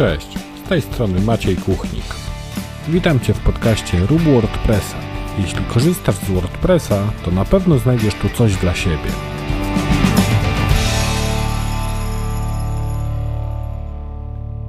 [0.00, 2.04] Cześć, z tej strony Maciej Kuchnik.
[2.88, 4.96] Witam Cię w podcaście Rób WordPressa.
[5.38, 9.10] Jeśli korzystasz z WordPressa, to na pewno znajdziesz tu coś dla siebie.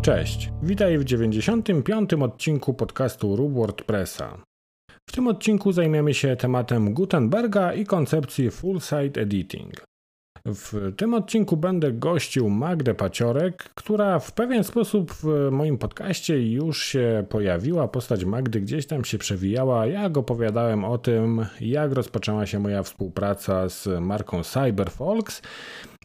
[0.01, 2.13] Cześć, witaj w 95.
[2.13, 4.37] odcinku podcastu Rób WordPressa.
[5.09, 9.90] W tym odcinku zajmiemy się tematem Gutenberga i koncepcji Full Site Editing.
[10.45, 16.83] W tym odcinku będę gościł Magdę Paciorek, która w pewien sposób w moim podcaście już
[16.83, 17.87] się pojawiła.
[17.87, 19.85] Postać Magdy gdzieś tam się przewijała.
[19.85, 25.41] Jak opowiadałem o tym, jak rozpoczęła się moja współpraca z marką Cyberfolks.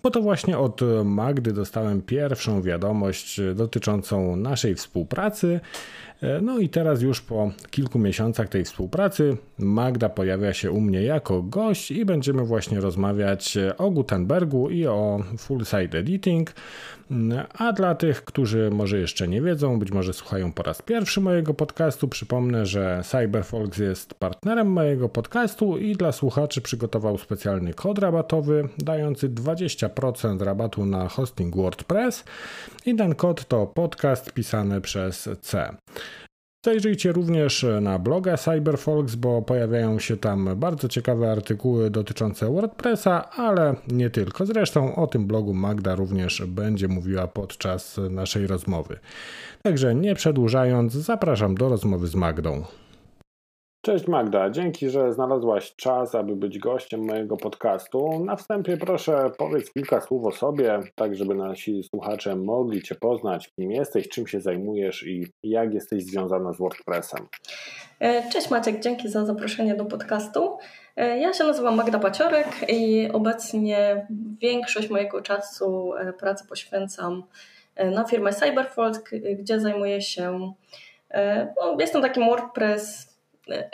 [0.03, 5.61] Bo to właśnie od Magdy dostałem pierwszą wiadomość dotyczącą naszej współpracy.
[6.23, 11.02] E, no i teraz już po kilku miesiącach tej współpracy Magda pojawia się u mnie
[11.02, 16.53] jako gość i będziemy właśnie rozmawiać o Gutenbergu i o full site editing.
[17.59, 21.55] A dla tych, którzy może jeszcze nie wiedzą, być może słuchają po raz pierwszy mojego
[21.55, 28.69] podcastu, przypomnę, że CyberFolks jest partnerem mojego podcastu i dla słuchaczy przygotował specjalny kod rabatowy
[28.79, 32.25] dający 20% rabatu na hosting WordPress
[32.87, 35.77] i ten kod to podcast pisany przez C.
[36.67, 43.75] Zajrzyjcie również na bloga Cyberfolks, bo pojawiają się tam bardzo ciekawe artykuły dotyczące WordPressa, ale
[43.89, 44.47] nie tylko.
[44.47, 48.98] Zresztą o tym blogu Magda również będzie mówiła podczas naszej rozmowy.
[49.62, 52.64] Także nie przedłużając, zapraszam do rozmowy z Magdą.
[53.87, 58.25] Cześć Magda, dzięki, że znalazłaś czas, aby być gościem mojego podcastu.
[58.25, 63.51] Na wstępie proszę powiedz kilka słów o sobie, tak żeby nasi słuchacze mogli Cię poznać,
[63.56, 67.27] kim jesteś, czym się zajmujesz i jak jesteś związana z WordPressem.
[68.01, 70.59] E, cześć Maciek, dzięki za zaproszenie do podcastu.
[70.97, 74.06] E, ja się nazywam Magda Paciorek i obecnie
[74.41, 77.22] większość mojego czasu e, pracy poświęcam
[77.93, 80.53] na firmę Cyberfold, gdzie zajmuję się,
[81.56, 83.06] no, jestem takim WordPress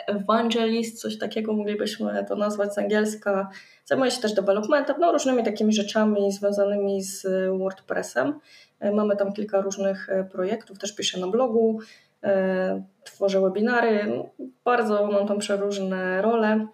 [0.07, 3.49] evangelist, coś takiego moglibyśmy to nazwać z angielska.
[3.85, 8.39] Zajmuje się też developmentem, no różnymi takimi rzeczami związanymi z WordPressem.
[8.93, 11.79] Mamy tam kilka różnych projektów, też piszę na blogu,
[13.03, 14.23] tworzę webinary.
[14.65, 16.67] Bardzo mam tam przeróżne role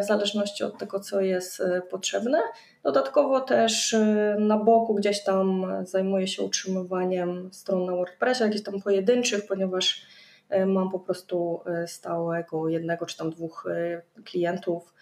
[0.00, 2.38] w zależności od tego, co jest potrzebne.
[2.82, 3.96] Dodatkowo też
[4.38, 10.17] na boku gdzieś tam zajmuję się utrzymywaniem stron na WordPressie, jakichś tam pojedynczych, ponieważ E,
[10.66, 14.94] mam po prostu e, stałego jednego czy tam dwóch e, klientów,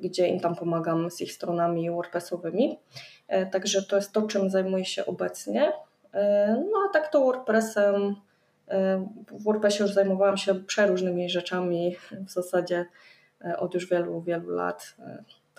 [0.00, 2.78] gdzie im tam pomagam z ich stronami WordPressowymi.
[3.52, 5.72] Także to jest to, czym zajmuję się obecnie.
[6.72, 8.16] No a tak to WordPressem,
[9.30, 12.86] w WordPressie już zajmowałam się przeróżnymi rzeczami w zasadzie
[13.58, 14.96] od już wielu, wielu lat.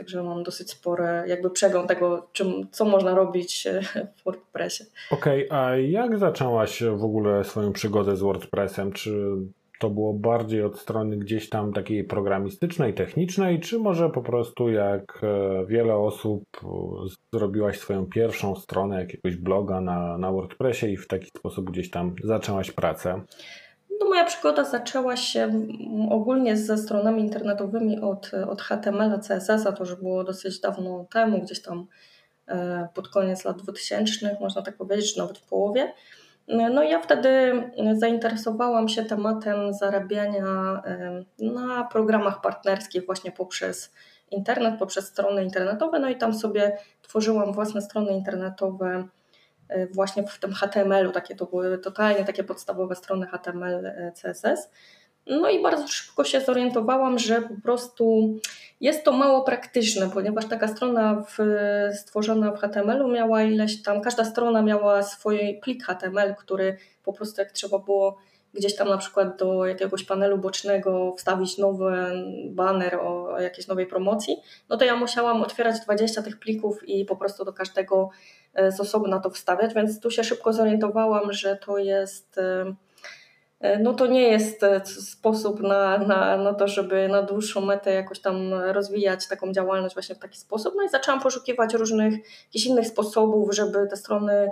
[0.02, 3.82] Także mam dosyć spory jakby przegląd tego, czym, co można robić e,
[4.18, 4.84] w WordPressie.
[5.12, 8.92] Okej, okay, a jak zaczęłaś w ogóle swoją przygodę z WordPressem?
[8.92, 9.28] Czy
[9.80, 15.22] to było bardziej od strony gdzieś tam takiej programistycznej, technicznej, czy może po prostu jak
[15.24, 16.44] e, wiele osób
[17.34, 22.16] zrobiłaś swoją pierwszą stronę jakiegoś bloga na, na WordPressie i w taki sposób gdzieś tam
[22.24, 23.22] zaczęłaś pracę?
[24.02, 25.68] No moja przygoda zaczęła się
[26.10, 31.42] ogólnie ze stronami internetowymi od, od HTML, CSS, a to już było dosyć dawno temu,
[31.42, 31.88] gdzieś tam
[32.48, 35.94] e, pod koniec lat 2000, można tak powiedzieć, czy nawet w połowie.
[36.48, 37.64] No i ja wtedy
[37.94, 43.94] zainteresowałam się tematem zarabiania e, na programach partnerskich właśnie poprzez
[44.32, 49.08] internet, poprzez strony internetowe, no i tam sobie tworzyłam własne strony internetowe
[49.92, 54.70] właśnie w tym HTML-u, takie to były totalnie takie podstawowe strony HTML, e, CSS.
[55.28, 58.34] No i bardzo szybko się zorientowałam, że po prostu
[58.82, 61.38] jest to mało praktyczne, ponieważ taka strona w,
[62.00, 67.42] stworzona w HTML-u miała ileś tam, każda strona miała swój plik HTML, który po prostu
[67.42, 68.18] jak trzeba było
[68.54, 71.94] gdzieś tam na przykład do jakiegoś panelu bocznego wstawić nowy
[72.50, 74.38] banner o jakiejś nowej promocji,
[74.70, 78.10] no to ja musiałam otwierać 20 tych plików i po prostu do każdego
[78.70, 82.76] z osobna to wstawiać, więc tu się szybko zorientowałam, że to jest e,
[83.60, 87.94] e, no to nie jest e, sposób na, na, na to, żeby na dłuższą metę
[87.94, 90.74] jakoś tam rozwijać taką działalność właśnie w taki sposób.
[90.78, 92.14] No i zaczęłam poszukiwać różnych
[92.46, 94.52] jakichś innych sposobów, żeby te strony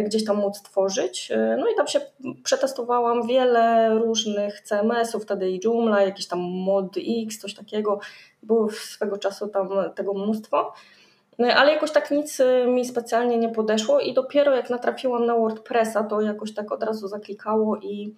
[0.00, 1.32] gdzieś tam móc tworzyć.
[1.58, 2.00] No i tam się
[2.44, 8.00] przetestowałam wiele różnych CMS-ów, wtedy i Joomla, jakiś tam Mod X, coś takiego.
[8.42, 10.72] Było swego czasu tam tego mnóstwo.
[11.38, 15.34] No, ale jakoś tak nic y, mi specjalnie nie podeszło i dopiero jak natrafiłam na
[15.34, 18.14] WordPressa, to jakoś tak od razu zaklikało i,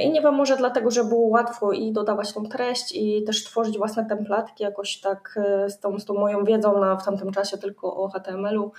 [0.00, 3.78] i nie wiem, może dlatego, że było łatwo i dodawać tą treść i też tworzyć
[3.78, 5.38] własne templatki jakoś tak
[5.68, 8.72] z tą, z tą moją wiedzą na, w tamtym czasie tylko o HTML-u,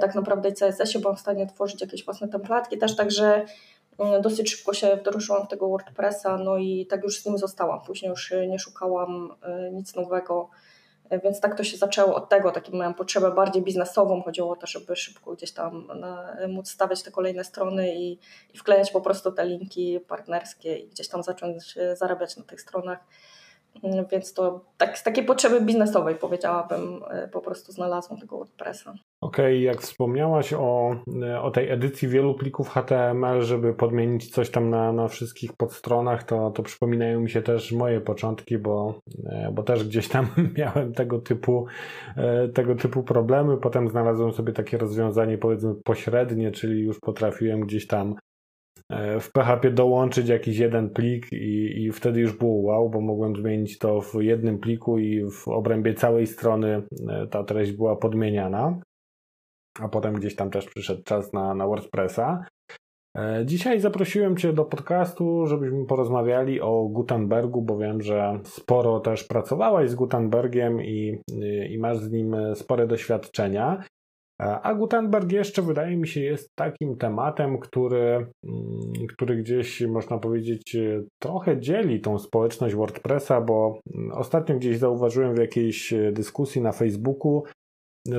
[0.00, 3.44] tak naprawdę CSS-ie, byłam w stanie tworzyć jakieś własne templatki też, także
[4.22, 7.80] dosyć szybko się wdrożyłam w tego WordPressa, no i tak już z nim zostałam.
[7.80, 9.34] Później już nie szukałam
[9.72, 10.50] nic nowego
[11.24, 14.66] więc tak to się zaczęło od tego, taką miałam potrzebę bardziej biznesową, chodziło o to,
[14.66, 18.18] żeby szybko gdzieś tam na, móc stawiać te kolejne strony i,
[18.54, 22.98] i wklejać po prostu te linki partnerskie i gdzieś tam zacząć zarabiać na tych stronach.
[24.10, 28.94] Więc to tak, z takiej potrzeby biznesowej powiedziałabym, e, po prostu znalazłam tego WordPressa.
[29.22, 30.96] Okej, okay, jak wspomniałaś o,
[31.42, 36.50] o tej edycji wielu plików HTML, żeby podmienić coś tam na, na wszystkich podstronach, to,
[36.50, 40.26] to przypominają mi się też moje początki, bo, e, bo też gdzieś tam
[40.58, 41.66] miałem tego typu,
[42.16, 43.56] e, tego typu problemy.
[43.56, 48.14] Potem znalazłem sobie takie rozwiązanie, powiedzmy, pośrednie, czyli już potrafiłem gdzieś tam
[48.90, 53.36] e, w PHP dołączyć jakiś jeden plik i, i wtedy już było wow, bo mogłem
[53.36, 56.82] zmienić to w jednym pliku i w obrębie całej strony
[57.30, 58.80] ta treść była podmieniana
[59.80, 62.44] a potem gdzieś tam też przyszedł czas na, na WordPressa.
[63.16, 69.24] E, dzisiaj zaprosiłem Cię do podcastu, żebyśmy porozmawiali o Gutenbergu, bo wiem, że sporo też
[69.24, 71.18] pracowałeś z Gutenbergiem i,
[71.70, 73.84] i masz z nim spore doświadczenia.
[74.42, 78.26] E, a Gutenberg jeszcze wydaje mi się jest takim tematem, który, mm,
[79.08, 80.76] który gdzieś można powiedzieć
[81.22, 83.80] trochę dzieli tą społeczność WordPressa, bo
[84.12, 87.42] ostatnio gdzieś zauważyłem w jakiejś dyskusji na Facebooku,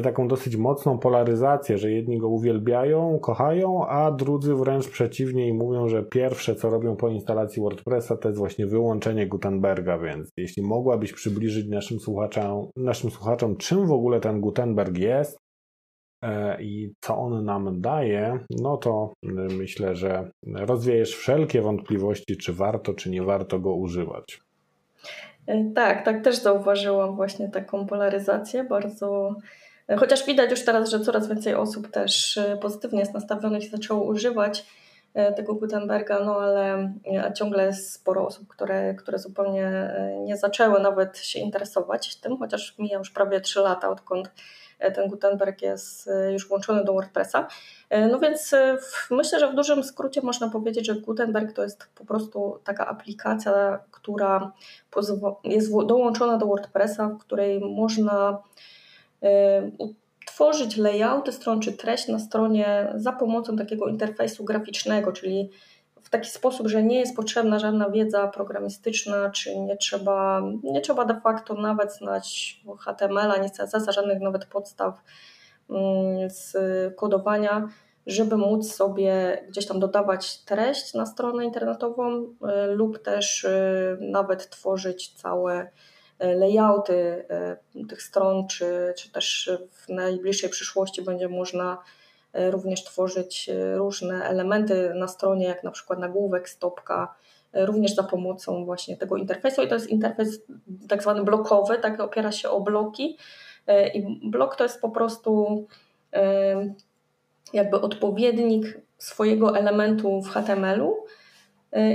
[0.04, 5.90] taką dosyć mocną polaryzację, że jedni go uwielbiają, kochają, a drudzy wręcz przeciwnie i mówią,
[5.90, 11.14] że pierwsze co robią po instalacji WordPressa to jest właśnie wyłączenie Gutenberga, więc jeśli mogłabyś
[11.14, 15.38] przybliżyć naszym słuchaczom, naszym słuchaczom czym w ogóle ten Gutenberg jest
[16.22, 19.14] e, i co on nam daje, no to
[19.58, 24.42] myślę, że rozwiejesz wszelkie wątpliwości, czy warto, czy nie warto go używać.
[25.48, 29.36] E, tak, tak też zauważyłam właśnie taką polaryzację bardzo
[29.98, 34.04] Chociaż widać już teraz, że coraz więcej osób też e, pozytywnie jest nastawionych i zaczęło
[34.04, 34.66] używać
[35.14, 39.94] e, tego Gutenberga, no ale e, ciągle jest sporo osób, które, które zupełnie
[40.24, 44.32] nie zaczęły nawet się interesować tym, chociaż mija już prawie 3 lata, odkąd
[44.96, 47.48] ten Gutenberg jest już włączony do WordPressa.
[48.12, 48.56] No więc
[49.12, 53.80] myślę, że w dużym skrócie można powiedzieć, że Gutenberg to jest po prostu taka aplikacja,
[53.92, 54.52] która
[55.44, 58.44] jest dołączona do WordPressa, w której można
[60.26, 65.50] tworzyć layouty stron czy treść na stronie za pomocą takiego interfejsu graficznego, czyli
[66.02, 71.06] w taki sposób, że nie jest potrzebna żadna wiedza programistyczna, czy nie trzeba, nie trzeba
[71.06, 74.94] de facto nawet znać HTML, ani CSS, żadnych nawet podstaw
[76.28, 76.56] z
[76.96, 77.70] kodowania,
[78.08, 82.28] żeby móc sobie gdzieś tam dodawać treść na stronę internetową y,
[82.68, 85.72] lub też y, nawet tworzyć całe
[86.22, 91.78] layouty e, tych stron, czy, czy też w najbliższej przyszłości będzie można
[92.34, 97.16] e, również tworzyć e, różne elementy na stronie, jak na przykład nagłówek, stopka,
[97.54, 99.62] również za pomocą właśnie tego interfejsu.
[99.62, 100.42] I to jest interfejs
[100.90, 103.18] tak zwany blokowy, tak opiera się o bloki.
[103.94, 105.66] I blok to jest po prostu
[107.54, 111.06] jakby odpowiednik swojego elementu w HTML-u,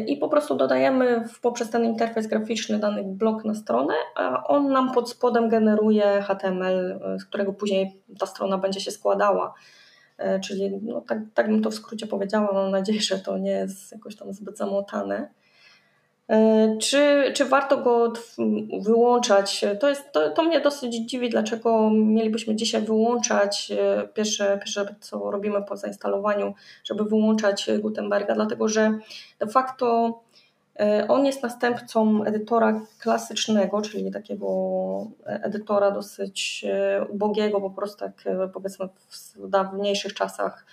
[0.06, 4.93] i po prostu dodajemy poprzez ten interfejs graficzny dany blok na stronę, a on nam
[4.93, 9.55] pod spodem generuje HTML, z którego później ta strona będzie się składała.
[10.19, 13.51] E, czyli no, tak, tak bym to w skrócie powiedziała, mam nadzieję, że to nie
[13.51, 15.29] jest jakoś tam zbyt zamotane.
[16.29, 18.13] E, czy, czy warto go
[18.81, 19.65] wyłączać?
[19.81, 25.31] To, jest, to, to mnie dosyć dziwi, dlaczego mielibyśmy dzisiaj wyłączać e, pierwsze, pierwsze, co
[25.31, 26.55] robimy po zainstalowaniu,
[26.85, 28.99] żeby wyłączać Gutenberga, dlatego że
[29.39, 30.21] de facto
[30.81, 34.47] e, on jest następcą edytora klasycznego, czyli takiego
[35.27, 36.65] edytora dosyć
[37.09, 38.89] ubogiego, po prostu tak powiedzmy
[39.37, 40.67] w dawniejszych czasach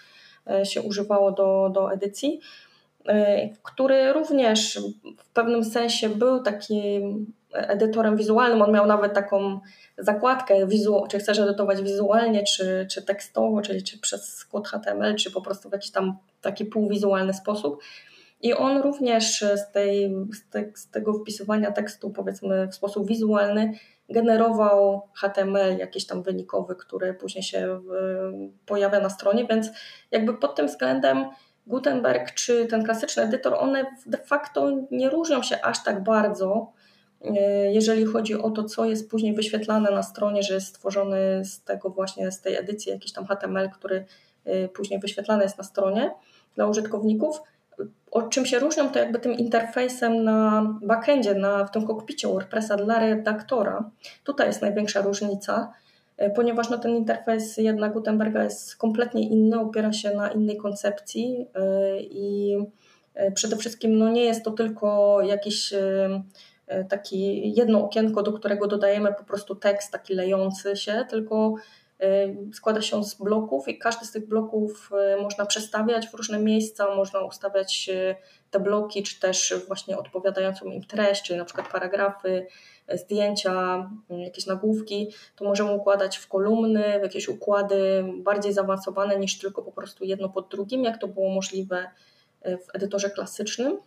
[0.64, 2.40] się używało do, do edycji.
[3.10, 4.80] Y, który również
[5.18, 8.62] w pewnym sensie był takim edytorem wizualnym.
[8.62, 9.60] On miał nawet taką
[9.98, 10.68] zakładkę,
[11.10, 15.70] czy chcesz edytować wizualnie, czy, czy tekstowo, czyli czy przez kod HTML, czy po prostu
[15.70, 17.84] w jakiś tam taki półwizualny sposób.
[18.42, 23.74] I on również z, tej, z, te, z tego wpisywania tekstu, powiedzmy w sposób wizualny,
[24.10, 27.82] generował HTML jakiś tam wynikowy, który później się
[28.66, 29.70] pojawia na stronie, więc
[30.12, 31.26] jakby pod tym względem
[31.68, 36.72] Gutenberg czy ten klasyczny edytor, one de facto nie różnią się aż tak bardzo,
[37.22, 41.64] e, jeżeli chodzi o to, co jest później wyświetlane na stronie, że jest stworzony z
[41.64, 44.06] tego właśnie, z tej edycji jakiś tam HTML, który
[44.46, 46.12] e, później wyświetlany jest na stronie
[46.56, 47.42] dla użytkowników.
[48.12, 52.76] O czym się różnią, to jakby tym interfejsem na backendzie, na, w tym kokpicie WordPressa
[52.76, 53.90] dla redaktora.
[54.24, 55.74] Tutaj jest największa różnica,
[56.36, 61.48] ponieważ no, ten interfejs jednak Gutenberga jest kompletnie inny, opiera się na innej koncepcji
[62.02, 62.58] i
[63.36, 65.74] przede wszystkim no, nie jest to tylko jakiś
[66.90, 71.56] taki jedno okienko, do którego dodajemy po prostu tekst taki lejący się, tylko
[72.54, 74.92] składa się z bloków i każdy z tych bloków
[75.22, 77.90] można przestawiać w różne miejsca, można ustawiać
[78.52, 82.48] te bloki, czy też właśnie odpowiadającą im treść, czyli na przykład paragrafy,
[82.94, 89.62] zdjęcia, jakieś nagłówki, to możemy układać w kolumny, w jakieś układy bardziej zaawansowane niż tylko
[89.62, 91.90] po prostu jedno pod drugim, jak to było możliwe
[92.42, 93.80] w edytorze klasycznym.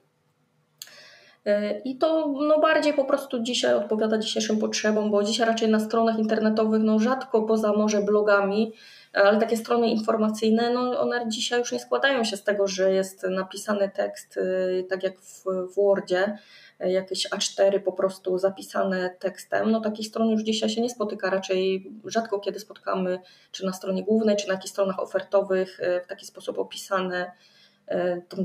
[1.84, 6.18] I to no, bardziej po prostu dzisiaj odpowiada dzisiejszym potrzebom, bo dzisiaj raczej na stronach
[6.18, 8.72] internetowych, no rzadko poza może blogami,
[9.12, 13.22] ale takie strony informacyjne, no one dzisiaj już nie składają się z tego, że jest
[13.22, 16.38] napisany tekst y, tak jak w, w Wordzie,
[16.80, 19.70] jakieś A4 po prostu zapisane tekstem.
[19.70, 23.18] No takich stron już dzisiaj się nie spotyka, raczej rzadko kiedy spotkamy
[23.52, 27.32] czy na stronie głównej, czy na jakichś stronach ofertowych w taki sposób opisane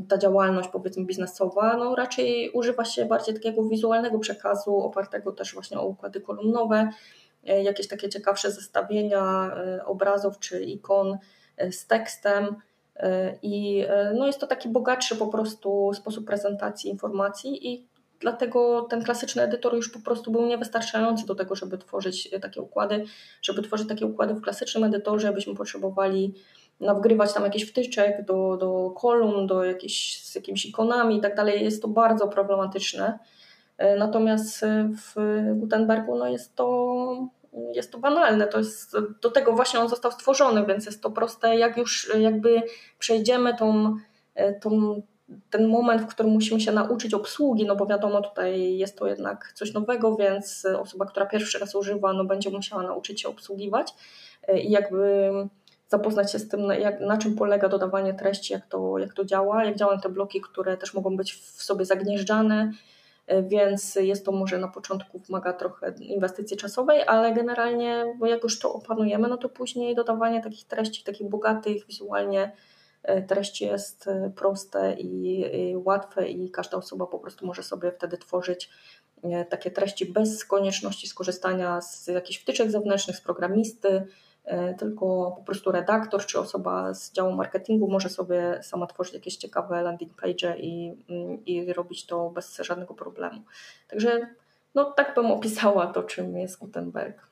[0.09, 5.79] ta działalność powiedzmy biznesowa, no raczej używa się bardziej takiego wizualnego przekazu opartego też właśnie
[5.79, 6.89] o układy kolumnowe,
[7.47, 11.17] E, jakieś takie ciekawsze zestawienia e, obrazów czy ikon
[11.57, 12.55] e, z tekstem.
[13.41, 17.87] I no jest to taki bogatszy po prostu sposób prezentacji informacji i
[18.19, 23.05] dlatego ten klasyczny edytor już po prostu był niewystarczający do tego, żeby tworzyć takie układy.
[23.41, 26.33] Żeby tworzyć takie układy w klasycznym edytorze, byśmy potrzebowali
[26.81, 31.35] no, wgrywać tam jakiś wtyczek do, do kolumn, do jakichś, z jakimiś ikonami i tak
[31.35, 31.63] dalej.
[31.63, 33.19] Jest to bardzo problematyczne.
[33.97, 35.15] Natomiast w
[35.55, 37.27] Gutenbergu no jest, to,
[37.73, 41.55] jest to banalne, to jest, do tego właśnie on został stworzony, więc jest to proste,
[41.55, 42.61] jak już jakby
[42.99, 43.95] przejdziemy tą,
[44.61, 45.01] tą,
[45.49, 49.53] ten moment, w którym musimy się nauczyć obsługi, no bo wiadomo, tutaj jest to jednak
[49.55, 53.93] coś nowego, więc osoba, która pierwszy raz używa, no będzie musiała nauczyć się obsługiwać
[54.63, 55.31] i jakby
[55.91, 59.65] zapoznać się z tym, jak, na czym polega dodawanie treści, jak to, jak to działa,
[59.65, 62.71] jak działają te bloki, które też mogą być w sobie zagnieżdżane,
[63.43, 68.73] więc jest to może na początku wymaga trochę inwestycji czasowej, ale generalnie, jak już to
[68.73, 72.51] opanujemy, no to później dodawanie takich treści, takich bogatych wizualnie
[73.03, 78.17] e, treści jest e, proste i łatwe i każda osoba po prostu może sobie wtedy
[78.17, 78.69] tworzyć
[79.23, 84.30] e, takie treści bez konieczności skorzystania z jakichś wtyczek zewnętrznych, z programisty, E,
[84.77, 89.81] tylko po prostu redaktor czy osoba z działu marketingu może sobie sama tworzyć jakieś ciekawe
[89.81, 93.41] landing page i, mm, i robić to bez żadnego problemu.
[93.89, 94.27] Także
[94.75, 97.27] no, tak bym opisała to, czym jest Gutenberg.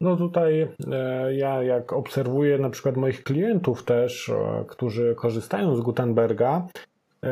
[0.00, 5.80] No tutaj e, ja jak obserwuję na przykład moich klientów też, e, którzy korzystają z
[5.80, 6.87] Gutenberga, E,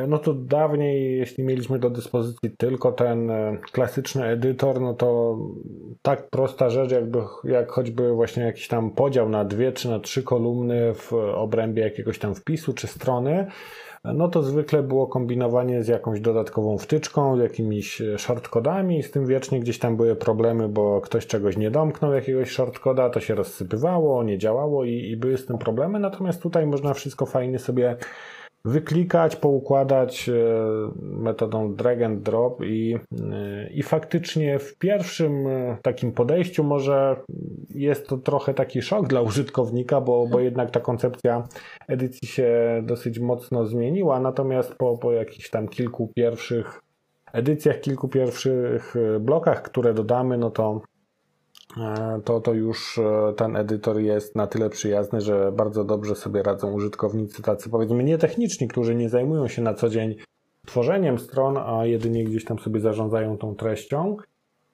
[0.08, 5.38] no to dawniej, jeśli mieliśmy do dyspozycji tylko ten e, klasyczny edytor, no to
[6.02, 10.22] tak prosta rzecz, jakby, jak choćby właśnie jakiś tam podział na dwie czy na trzy
[10.22, 13.46] kolumny w obrębie jakiegoś tam wpisu czy strony,
[14.04, 19.60] no to zwykle było kombinowanie z jakąś dodatkową wtyczką, z jakimiś shortcodami, z tym wiecznie
[19.60, 24.38] gdzieś tam były problemy, bo ktoś czegoś nie domknął, jakiegoś shortcoda, to się rozsypywało, nie
[24.38, 27.96] działało i, i były z tym problemy, natomiast tutaj można wszystko fajnie sobie
[28.66, 30.32] wyklikać, poukładać e,
[31.00, 32.98] metodą drag and drop i,
[33.32, 37.16] e, i faktycznie w pierwszym e, takim podejściu może
[37.74, 41.48] jest to trochę taki szok dla użytkownika, bo, bo jednak ta koncepcja
[41.88, 46.80] edycji się dosyć mocno zmieniła, natomiast po, po jakichś tam kilku pierwszych
[47.32, 50.80] edycjach, kilku pierwszych blokach, które dodamy, no to
[52.24, 56.72] to, to już e, ten edytor jest na tyle przyjazny, że bardzo dobrze sobie radzą
[56.72, 60.16] użytkownicy tacy powiedzmy nietechniczni, którzy nie zajmują się na co dzień
[60.66, 64.16] tworzeniem stron, a jedynie gdzieś tam sobie zarządzają tą treścią.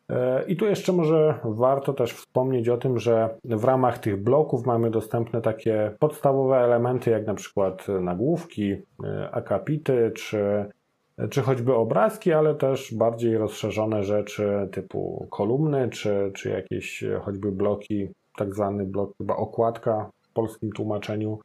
[0.09, 4.67] E, I tu jeszcze może warto też wspomnieć o tym, że w ramach tych bloków
[4.67, 8.77] mamy dostępne takie podstawowe elementy, jak na przykład nagłówki,
[9.33, 10.67] akapity czy
[11.31, 18.09] czy choćby obrazki, ale też bardziej rozszerzone rzeczy typu kolumny, czy, czy jakieś choćby bloki,
[18.37, 21.39] tak zwany blok, chyba okładka w polskim tłumaczeniu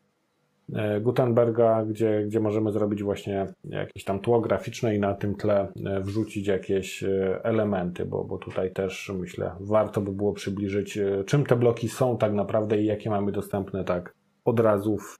[0.74, 5.71] e, Gutenberga, gdzie, gdzie możemy zrobić właśnie jakieś tam tło graficzne i na tym tle
[5.86, 11.45] e, wrzucić jakieś e, elementy, bo, bo tutaj też myślę warto by było przybliżyć, czym
[11.45, 14.13] te bloki są tak naprawdę i jakie mamy dostępne tak
[14.45, 15.17] od razu w,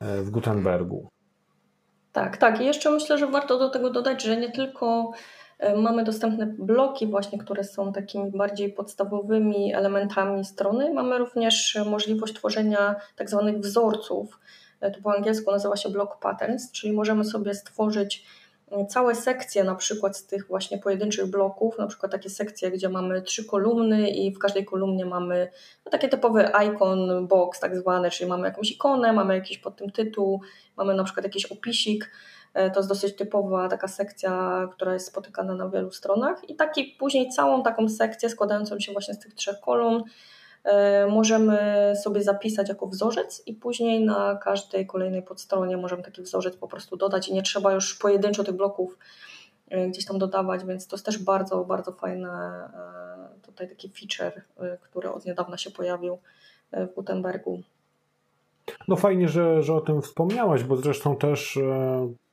[0.00, 1.08] w Gutenbergu.
[2.16, 2.60] Tak, tak.
[2.60, 5.12] I jeszcze myślę, że warto do tego dodać, że nie tylko
[5.58, 12.34] e, mamy dostępne bloki właśnie, które są takimi bardziej podstawowymi elementami strony, mamy również możliwość
[12.34, 14.40] tworzenia tak zwanych wzorców.
[14.80, 18.26] E, to po angielsku nazywa się block patterns, czyli możemy sobie stworzyć
[18.88, 23.22] całe sekcje na przykład z tych właśnie pojedynczych bloków, na przykład takie sekcje, gdzie mamy
[23.22, 25.50] trzy kolumny i w każdej kolumnie mamy
[25.84, 29.90] no, takie typowy icon box tak zwany, czyli mamy jakąś ikonę, mamy jakiś pod tym
[29.90, 30.40] tytuł,
[30.76, 32.10] mamy na przykład jakiś opisik,
[32.54, 36.50] e, to jest dosyć typowa taka sekcja, która jest spotykana na wielu stronach.
[36.50, 40.04] I taki później całą taką sekcję składającą się właśnie z tych trzech kolumn
[41.08, 46.68] możemy sobie zapisać jako wzorzec i później na każdej kolejnej podstronie możemy taki wzorzec po
[46.68, 48.98] prostu dodać i nie trzeba już pojedynczo tych bloków
[49.68, 52.68] e, gdzieś tam dodawać, więc to jest też bardzo, bardzo fajny e,
[53.42, 54.42] tutaj taki feature,
[54.80, 56.18] który od niedawna się pojawił
[56.72, 57.62] w Gutenbergu.
[58.88, 61.58] No fajnie, że, że o tym wspomniałaś, bo zresztą też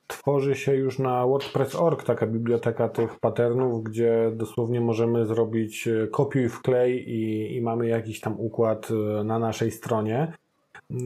[0.07, 6.49] tworzy się już na WordPress.org taka biblioteka tych patternów, gdzie dosłownie możemy zrobić e, kopiuj
[6.49, 10.33] wklej i, i mamy jakiś tam układ e, na naszej stronie.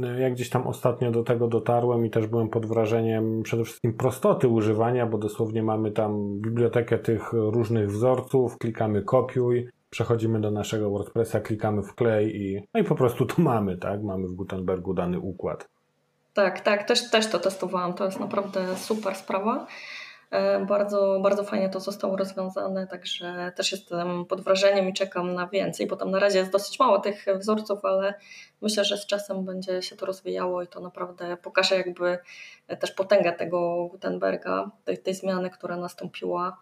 [0.04, 3.94] E, ja gdzieś tam ostatnio do tego dotarłem i też byłem pod wrażeniem przede wszystkim
[3.94, 10.90] prostoty używania, bo dosłownie mamy tam bibliotekę tych różnych wzorców, klikamy kopiuj, przechodzimy do naszego
[10.90, 14.04] WordPressa, klikamy wklej i, no i po prostu to mamy, tak?
[14.04, 15.77] Mamy w Gutenbergu dany układ.
[16.38, 17.94] Tak, tak, też, też to testowałam.
[17.94, 19.68] To jest naprawdę super sprawa.
[20.32, 25.48] E, bardzo, bardzo fajnie to zostało rozwiązane, także też jestem pod wrażeniem i czekam na
[25.48, 28.14] więcej, bo tam na razie jest dosyć mało tych wzorców, ale
[28.62, 32.18] myślę, że z czasem będzie się to rozwijało i to naprawdę pokaże jakby
[32.80, 36.58] też potęgę tego Gutenberga, tej, tej zmiany, która nastąpiła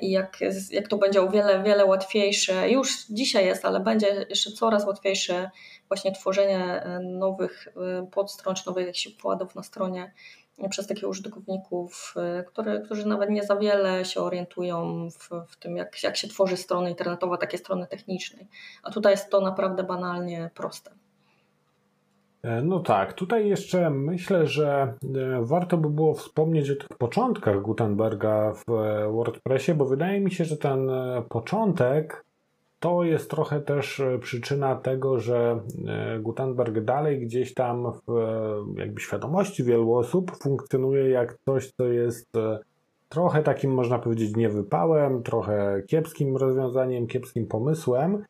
[0.00, 0.38] i jak,
[0.70, 5.50] jak to będzie o wiele, wiele łatwiejsze, już dzisiaj jest, ale będzie jeszcze coraz łatwiejsze
[5.88, 10.12] właśnie tworzenie e, nowych e, podstron, czy nowych jakichś układów na stronie
[10.58, 12.14] e, przez takich użytkowników,
[12.46, 16.56] który, którzy nawet nie za wiele się orientują w, w tym, jak, jak się tworzy
[16.56, 18.48] strony internetowe, takie strony technicznej.
[18.82, 20.99] A tutaj jest to naprawdę banalnie proste.
[22.62, 24.94] No tak, tutaj jeszcze myślę, że
[25.40, 28.64] warto by było wspomnieć o tych początkach Gutenberga w
[29.12, 30.90] WordPressie, bo wydaje mi się, że ten
[31.28, 32.24] początek
[32.80, 38.80] to jest trochę też e, przyczyna tego, że e, Gutenberg dalej gdzieś tam w e,
[38.80, 42.32] jakby świadomości wielu osób funkcjonuje jak coś, co jest
[43.08, 48.24] trochę takim, można powiedzieć, niewypałem, trochę kiepskim rozwiązaniem, kiepskim pomysłem,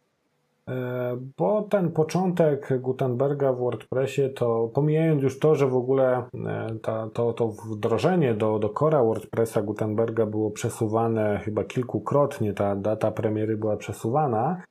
[1.39, 6.23] bo ten początek Gutenberga w WordPressie, to pomijając już to, że w ogóle
[6.83, 13.11] ta, to, to wdrożenie do, do Cora WordPressa Gutenberga było przesuwane chyba kilkukrotnie, ta data
[13.11, 14.63] premiery była przesuwana,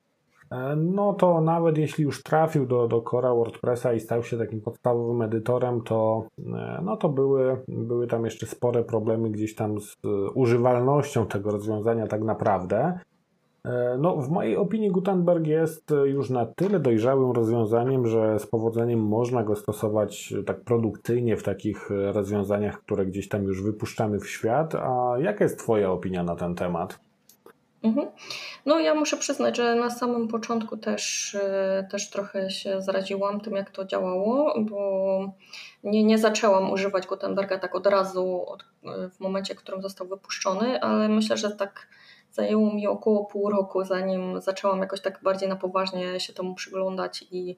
[0.76, 5.22] no to nawet jeśli już trafił do, do Cora WordPressa i stał się takim podstawowym
[5.22, 6.26] edytorem, to,
[6.82, 9.96] no to były, były tam jeszcze spore problemy gdzieś tam z
[10.34, 12.98] używalnością tego rozwiązania tak naprawdę.
[13.64, 19.00] E, no, w mojej opinii Gutenberg jest już na tyle dojrzałym rozwiązaniem, że z powodzeniem
[19.00, 24.74] można go stosować tak produkcyjnie w takich rozwiązaniach, które gdzieś tam już wypuszczamy w świat.
[24.74, 26.98] A jaka jest Twoja opinia na ten temat?
[27.82, 28.06] Mhm.
[28.66, 33.54] No ja muszę przyznać, że na samym początku też, e, też trochę się zraziłam tym,
[33.54, 35.32] jak to działało, bo
[35.84, 38.64] nie, nie zaczęłam używać Gutenberga tak od razu od,
[39.10, 41.88] w momencie, w którym został wypuszczony, ale myślę, że tak
[42.32, 47.24] Zajęło mi około pół roku, zanim zaczęłam jakoś tak bardziej na poważnie się temu przyglądać
[47.30, 47.56] i,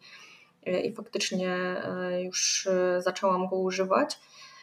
[0.85, 4.19] i faktycznie e, już e, zaczęłam go używać.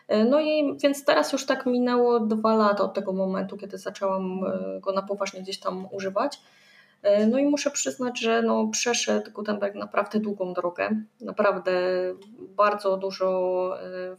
[0.07, 4.41] E, no i więc teraz już tak minęło dwa lata od tego momentu, kiedy zaczęłam
[4.81, 6.41] go na poważnie gdzieś tam używać.
[7.27, 10.89] No i muszę przyznać, że no przeszedł Gutenberg naprawdę długą drogę.
[11.21, 11.71] Naprawdę
[12.39, 13.29] bardzo dużo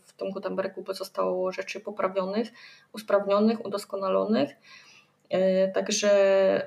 [0.04, 2.48] w tym Gutenbergu zostało rzeczy poprawionych,
[2.92, 4.50] usprawnionych, udoskonalonych.
[5.30, 6.10] E, także,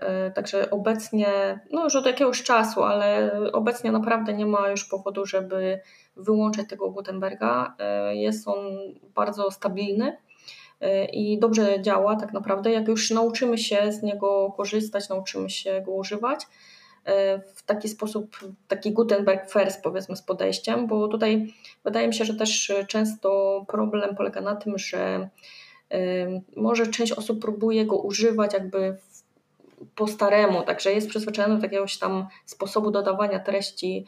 [0.02, 5.26] e, także obecnie, no już od jakiegoś czasu, ale obecnie naprawdę nie ma już powodu,
[5.26, 5.80] żeby
[6.15, 7.76] wyłączyć tego Gutenberga.
[7.80, 8.58] E, jest on
[9.15, 10.17] bardzo stabilny
[11.13, 12.71] i dobrze działa tak naprawdę.
[12.71, 16.47] Jak już nauczymy się z niego korzystać, nauczymy się go używać
[17.56, 22.34] w taki sposób, taki Gutenberg first powiedzmy z podejściem, bo tutaj wydaje mi się, że
[22.34, 25.30] też często problem polega na tym, że
[26.56, 28.97] może część osób próbuje go używać jakby
[29.95, 34.06] po staremu, także jest przyzwyczajona do jakiegoś tam sposobu dodawania treści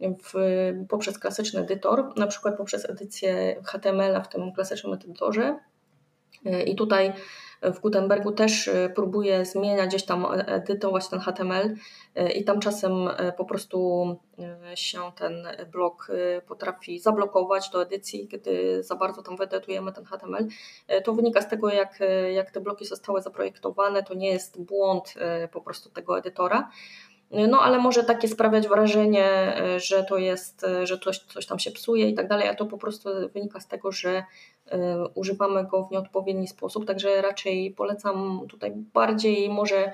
[0.00, 0.32] w,
[0.88, 5.58] poprzez klasyczny edytor, na przykład poprzez edycję HTML w tym klasycznym edytorze.
[6.66, 7.12] I tutaj
[7.62, 11.74] w Gutenbergu też e, próbuję zmieniać, gdzieś tam edytować ten HTML
[12.14, 14.16] e, i tam czasem e, po prostu
[14.74, 16.08] się ten blok
[16.48, 20.46] potrafi zablokować do edycji, kiedy za bardzo tam wyedytujemy ten HTML.
[21.04, 21.98] To wynika z tego, jak,
[22.34, 25.14] jak te bloki zostały zaprojektowane, to nie jest błąd
[25.52, 26.70] po prostu tego edytora.
[27.30, 32.08] No ale może takie sprawiać wrażenie, że to jest, że coś, coś tam się psuje
[32.08, 34.24] i tak dalej, a to po prostu wynika z tego, że
[35.14, 39.92] używamy go w nieodpowiedni sposób, także raczej polecam tutaj bardziej może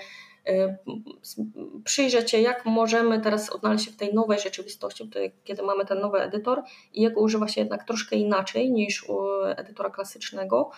[1.85, 5.11] przyjrzeć się, jak możemy teraz odnaleźć się w tej nowej rzeczywistości,
[5.45, 9.91] kiedy mamy ten nowy edytor i jego używa się jednak troszkę inaczej niż u edytora
[9.91, 10.71] klasycznego.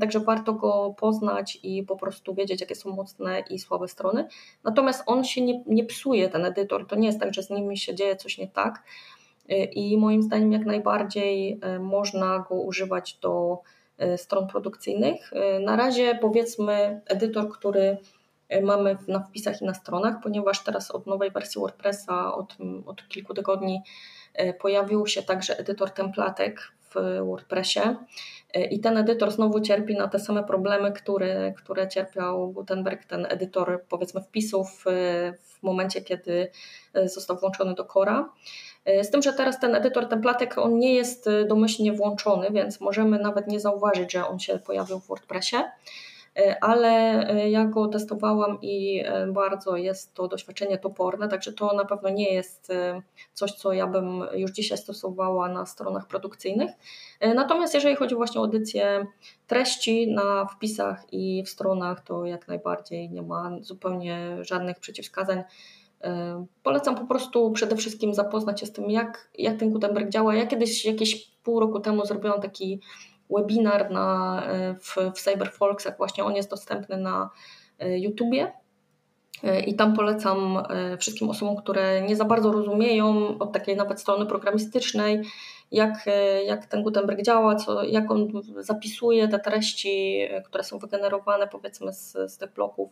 [0.00, 4.28] Także warto go poznać i po prostu wiedzieć, jakie są mocne i słabe strony.
[4.64, 6.86] Natomiast on się nie, nie psuje, ten edytor.
[6.86, 8.82] To nie jest tak, że z nim się dzieje coś nie tak.
[9.72, 13.58] I moim zdaniem, jak najbardziej y, można go używać do
[14.16, 15.30] stron produkcyjnych.
[15.60, 18.23] Na razie, powiedzmy, edytor, który E,
[18.62, 23.34] mamy na wpisach i na stronach, ponieważ teraz od nowej wersji WordPressa od, od kilku
[23.34, 23.82] tygodni
[24.34, 27.80] e, pojawił się także edytor templatek w WordPressie
[28.54, 33.26] e, i ten edytor znowu cierpi na te same problemy, które, które cierpiał Gutenberg, ten
[33.30, 34.84] edytor powiedzmy wpisów
[35.42, 36.50] w momencie, kiedy
[37.04, 38.32] został włączony do Cora.
[39.02, 43.46] Z tym, że teraz ten edytor templatek on nie jest domyślnie włączony, więc możemy nawet
[43.46, 45.56] nie zauważyć, że on się pojawił w WordPressie.
[46.36, 46.88] E, ale
[47.28, 52.08] e, ja go testowałam i e, bardzo jest to doświadczenie toporne, także to na pewno
[52.08, 52.72] nie jest
[53.32, 56.70] coś, co ja bym już dzisiaj stosowała na stronach produkcyjnych.
[57.34, 59.06] Natomiast jeżeli chodzi właśnie o edycję
[59.46, 65.42] treści na wpisach i w stronach, to jak najbardziej nie ma zupełnie żadnych przeciwwskazań.
[66.62, 70.34] Polecam po prostu przede wszystkim zapoznać się z tym, jak, jak ten Gutenberg działa.
[70.34, 72.80] Ja kiedyś jakieś pół roku temu zrobiłam taki
[73.30, 77.30] webinar na, e, w, w Cyberfolksach, właśnie on jest dostępny na
[77.78, 78.52] e, YouTubie.
[79.44, 80.62] E, I tam polecam
[80.98, 85.22] wszystkim osobom, które nie za bardzo rozumieją od takiej nawet strony programistycznej,
[85.72, 86.06] jak,
[86.46, 92.12] jak ten Gutenberg działa, co, jak on zapisuje te treści, które są wygenerowane powiedzmy z,
[92.32, 92.90] z tych bloków.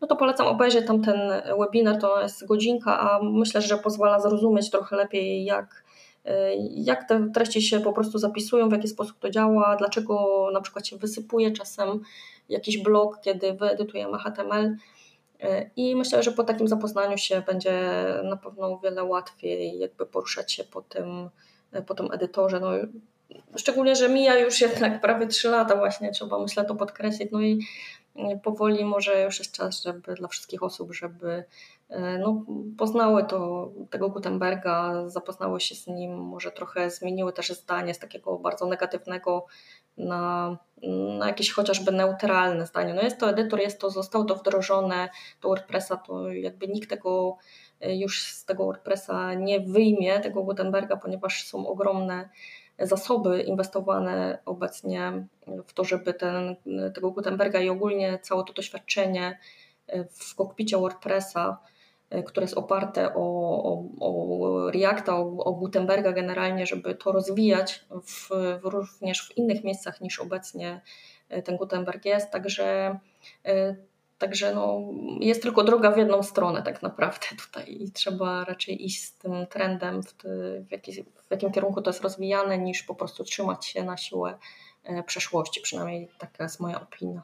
[0.00, 1.16] No to polecam obejrzeć tam ten
[1.58, 5.81] webinar, to jest godzinka, a myślę, że pozwala zrozumieć trochę lepiej, jak,
[6.70, 10.86] jak te treści się po prostu zapisują, w jaki sposób to działa, dlaczego na przykład
[10.86, 12.00] się wysypuje czasem
[12.48, 14.76] jakiś blok, kiedy wyedytujemy HTML.
[15.76, 20.52] I myślę, że po takim zapoznaniu się będzie na pewno o wiele łatwiej jakby poruszać
[20.52, 21.30] się po tym,
[21.86, 22.60] po tym edytorze.
[22.60, 22.70] No,
[23.56, 27.28] szczególnie, że mija już jednak prawie 3 lata właśnie, trzeba myślę to podkreślić.
[27.32, 27.60] No i
[28.42, 31.44] powoli może już jest czas, żeby dla wszystkich osób, żeby
[31.88, 32.44] e, no,
[32.78, 38.38] poznały to, tego Gutenberga, zapoznały się z nim, może trochę zmieniły też zdanie z takiego
[38.38, 39.46] bardzo negatywnego
[39.96, 40.56] na,
[41.18, 42.94] na jakieś chociażby neutralne zdanie.
[42.94, 45.08] No jest to edytor, jest to, zostało to wdrożone
[45.42, 47.36] do WordPressa, to jakby nikt tego
[47.80, 52.28] e, już z tego WordPressa nie wyjmie, tego Gutenberga, ponieważ są ogromne
[52.78, 55.26] zasoby inwestowane obecnie
[55.66, 56.56] w to, żeby ten,
[56.94, 59.38] tego Gutenberga i ogólnie całe to doświadczenie
[60.10, 61.58] w kokpicie WordPressa,
[62.26, 68.28] które jest oparte o, o, o Reacta, o, o, Gutenberga generalnie, żeby to rozwijać w,
[68.62, 70.80] w również w innych miejscach niż obecnie
[71.44, 72.30] ten Gutenberg jest.
[72.30, 72.98] Także
[74.22, 74.80] Także no,
[75.20, 79.46] jest tylko droga w jedną stronę tak naprawdę tutaj i trzeba raczej iść z tym
[79.46, 80.28] trendem, w, ty,
[80.68, 84.30] w, jaki, w jakim kierunku to jest rozwijane, niż po prostu trzymać się na siłę
[84.30, 84.38] e,
[85.06, 85.60] przeszłości.
[85.60, 87.22] Przynajmniej taka jest moja opinia.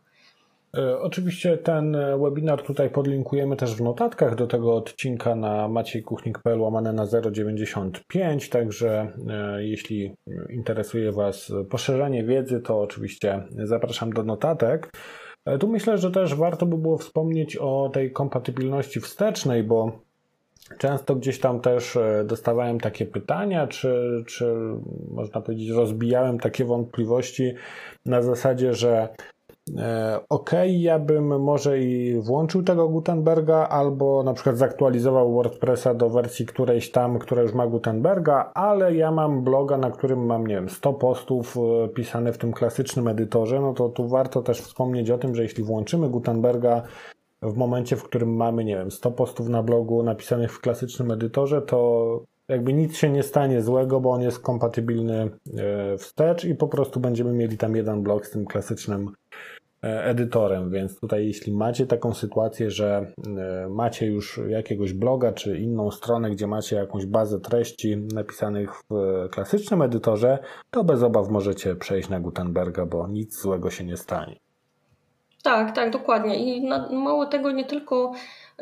[0.77, 6.92] E, oczywiście ten webinar tutaj podlinkujemy też w notatkach do tego odcinka na maciejkuchnik.pl łamane
[6.92, 10.14] na 095, także e, jeśli
[10.51, 14.90] interesuje Was poszerzenie wiedzy, to oczywiście zapraszam do notatek.
[15.44, 20.08] E, tu myślę, że też warto by było wspomnieć o tej kompatybilności wstecznej, bo
[20.78, 24.54] często gdzieś tam też e, dostawałem takie pytania, czy, czy
[25.11, 27.54] można powiedzieć, rozbijałem takie wątpliwości
[28.07, 29.09] na zasadzie, że
[29.76, 36.11] E, ok, ja bym może i włączył tego Gutenberga, albo na przykład zaktualizował WordPressa do
[36.11, 40.54] wersji którejś tam, która już ma Gutenberga, ale ja mam bloga, na którym mam, nie
[40.54, 45.11] wiem, 100 postów e, pisane w tym klasycznym edytorze, no to tu warto też wspomnieć
[45.11, 46.83] o tym, że jeśli włączymy Gutenberga
[47.42, 51.62] w momencie, w którym mamy, nie wiem, 100 postów na blogu napisanych w klasycznym edytorze,
[51.62, 56.68] to jakby nic się nie stanie złego, bo on jest kompatybilny e, wstecz i po
[56.68, 59.11] prostu będziemy mieli tam jeden blog z tym klasycznym
[59.85, 65.59] E, edytorem, więc tutaj jeśli macie taką sytuację, że e, macie już jakiegoś bloga czy
[65.59, 70.38] inną stronę, gdzie macie jakąś bazę treści napisanych w klasycznym edytorze,
[70.70, 74.37] to bez obaw możecie przejść na Gutenberga, bo nic złego się nie stanie.
[75.42, 76.37] Tak, tak, dokładnie.
[76.37, 78.12] I na, mało tego, nie tylko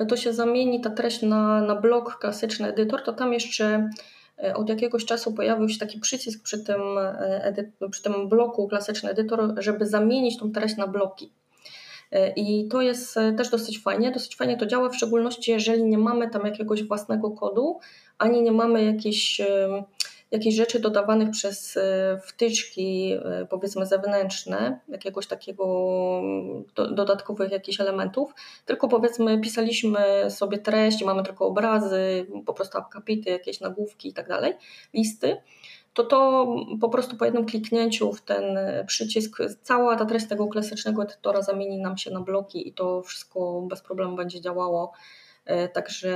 [0.09, 3.89] to się zamieni ta treść na, na blog klasyczny edytor, to tam jeszcze
[4.43, 7.55] E, od jakiegoś czasu pojawił się taki przycisk przy tym, e,
[7.91, 11.33] przy tym bloku klasyczny edytor, żeby zamienić tą treść na bloki.
[12.37, 14.11] I to jest też dosyć fajnie.
[14.11, 17.79] Dosyć fajnie to działa, w szczególności jeżeli nie mamy tam jakiegoś własnego kodu,
[18.19, 19.41] ani nie mamy jakiejś
[20.31, 25.65] jakichś rzeczy dodawanych przez e, wtyczki, e, powiedzmy zewnętrzne, jakiegoś takiego
[26.75, 28.35] do, dodatkowych jakichś elementów,
[28.65, 34.29] tylko powiedzmy pisaliśmy sobie treść, mamy tylko obrazy, po prostu akapity, jakieś nagłówki i tak
[34.29, 34.53] dalej,
[34.95, 35.37] listy,
[35.95, 36.47] to to
[36.81, 41.79] po prostu po jednym kliknięciu w ten przycisk cała ta treść tego klasycznego edytora zamieni
[41.79, 44.93] nam się na bloki i to wszystko bez problemu będzie działało.
[45.47, 46.13] E, także,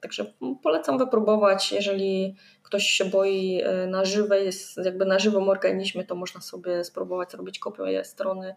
[0.00, 6.04] także polecam wypróbować, jeżeli ktoś się boi e, na żywe, jest jakby na żywym organizmie,
[6.04, 8.54] to można sobie spróbować zrobić kopię strony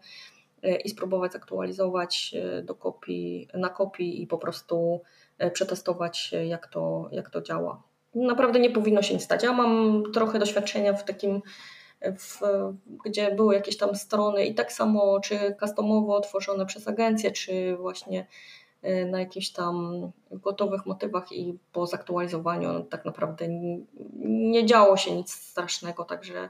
[0.62, 5.00] e, i spróbować zaktualizować e, do kopii, na kopii i po prostu
[5.52, 7.82] przetestować, jak to, jak to działa.
[8.14, 9.42] Naprawdę nie powinno się nic stać.
[9.42, 11.42] Ja mam trochę doświadczenia w takim,
[12.18, 12.40] w,
[13.04, 18.26] gdzie były jakieś tam strony i tak samo, czy customowo tworzone przez agencję, czy właśnie
[19.06, 23.46] na jakichś tam gotowych motywach i po zaktualizowaniu tak naprawdę
[24.18, 26.48] nie, działo się nic strasznego, także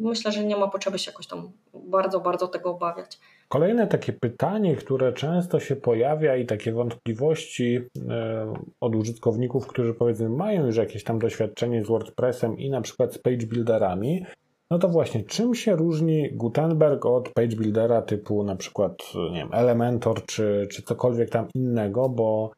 [0.00, 3.18] myślę, że nie ma potrzeby się jakoś tam bardzo, bardzo tego obawiać.
[3.48, 10.28] Kolejne takie pytanie, które często się pojawia i takie wątpliwości e, od użytkowników, którzy powiedzmy
[10.28, 14.26] mają już jakieś tam doświadczenie z WordPressem i na przykład z page builderami,
[14.72, 18.92] no to właśnie, czym się różni Gutenberg od page buildera typu na przykład,
[19.32, 22.50] nie wiem, Elementor czy, czy cokolwiek tam innego, bo,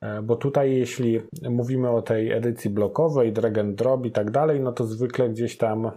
[0.00, 1.20] e, bo tutaj jeśli
[1.50, 5.56] mówimy o tej edycji blokowej, drag and drop i tak dalej, no to zwykle gdzieś
[5.56, 5.92] tam e,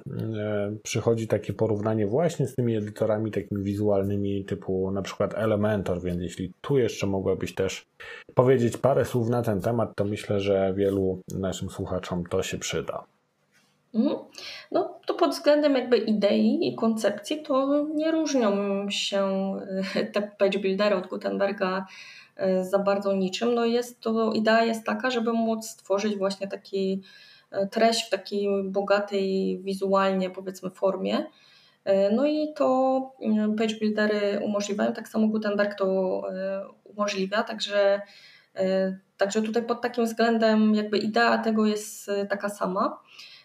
[0.83, 6.51] przychodzi takie porównanie właśnie z tymi edytorami takimi wizualnymi typu na przykład Elementor, więc jeśli
[6.61, 7.85] tu jeszcze mogłabyś też
[8.35, 13.14] powiedzieć parę słów na ten temat, to myślę, że wielu naszym słuchaczom to się przyda.
[13.95, 14.15] Mhm.
[14.71, 18.51] No to pod względem jakby idei i koncepcji to nie różnią
[18.89, 19.53] się
[19.95, 21.85] e, te page buildery od Gutenberga
[22.35, 23.53] e, za bardzo niczym.
[23.53, 27.01] No jest to, idea jest taka, żeby móc stworzyć właśnie taki
[27.51, 31.25] e, treść w takiej bogatej wizualnie powiedzmy formie.
[32.11, 32.99] No i to
[33.57, 36.21] page buildery umożliwiają, tak samo Gutenberg to
[36.83, 38.01] umożliwia, także,
[39.17, 42.99] także tutaj pod takim względem jakby idea tego jest taka sama.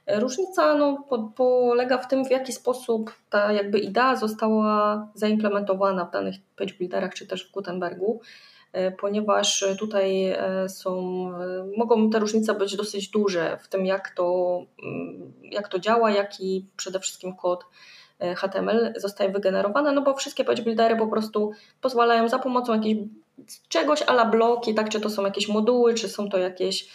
[0.07, 1.05] Różnica no,
[1.37, 7.15] polega w tym, w jaki sposób ta jakby idea została zaimplementowana w danych page builderach
[7.15, 8.21] czy też w Gutenbergu,
[8.73, 11.01] e, ponieważ tutaj e, są,
[11.35, 16.11] e, mogą te różnice być dosyć duże w tym, jak to, mm, jak to działa,
[16.11, 17.65] jaki przede wszystkim kod
[18.37, 23.09] HTML zostaje wygenerowany, no bo wszystkie page buildery po prostu pozwalają za pomocą jakiegoś
[23.69, 26.89] czegoś ala bloki, tak, czy to są jakieś moduły, czy są to jakieś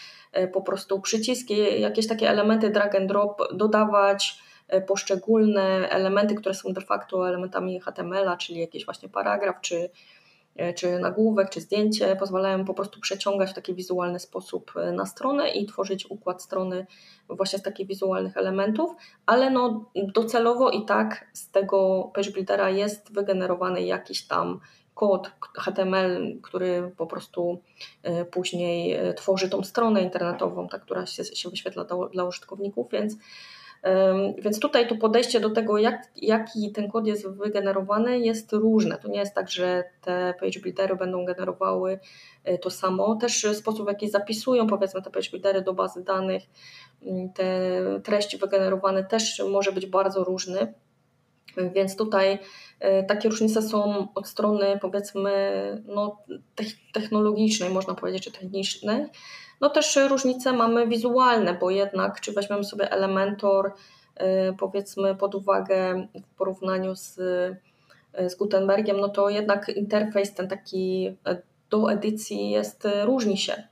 [0.53, 6.73] po prostu przyciski, jakieś takie elementy drag and drop dodawać, e, poszczególne elementy, które są
[6.73, 9.89] de facto elementami HTML-a, czyli jakiś właśnie paragraf, czy,
[10.55, 15.49] e, czy nagłówek, czy zdjęcie, pozwalają po prostu przeciągać w taki wizualny sposób na stronę
[15.49, 16.85] i tworzyć układ strony
[17.29, 18.91] właśnie z takich wizualnych elementów,
[19.25, 24.59] ale no docelowo i tak z tego page buildera jest wygenerowany jakiś tam
[24.95, 27.61] kod HTML, który po prostu
[28.03, 32.91] e, później e, tworzy tą stronę internetową, ta, która się, się wyświetla dla, dla użytkowników,
[32.91, 33.15] więc
[34.37, 38.97] więc tutaj to podejście do tego, jak, jaki ten kod jest wygenerowany, jest różne.
[38.97, 41.99] To nie jest tak, że te page buildery będą generowały
[42.43, 43.15] e, to samo.
[43.15, 46.43] Też sposób, w jaki zapisują, powiedzmy, te page buildery do bazy danych,
[47.35, 47.71] te
[48.03, 50.73] treści wygenerowane też może być bardzo różny.
[51.57, 52.39] Więc tutaj
[52.79, 55.31] e, takie różnice są od strony powiedzmy
[55.85, 56.17] no,
[56.93, 59.05] technologicznej, można powiedzieć, czy technicznej.
[59.61, 63.71] No też różnice mamy wizualne, bo jednak czy weźmiemy sobie Elementor
[64.15, 67.19] e, powiedzmy pod uwagę w porównaniu z,
[68.13, 71.17] e, z Gutenbergiem, no to jednak interfejs ten taki
[71.69, 73.63] do edycji jest, różni się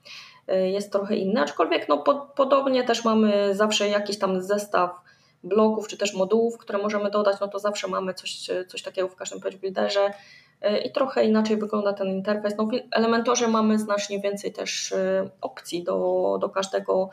[0.48, 5.03] jest trochę inny, aczkolwiek no, po, podobnie też mamy zawsze jakiś tam zestaw
[5.44, 9.16] bloków czy też modułów, które możemy dodać, no to zawsze mamy coś, coś takiego w
[9.16, 10.12] każdym page builderze
[10.62, 12.58] e, i trochę inaczej wygląda ten interfejs.
[12.58, 17.10] No w Elementorze mamy znacznie więcej też e, opcji do, do każdego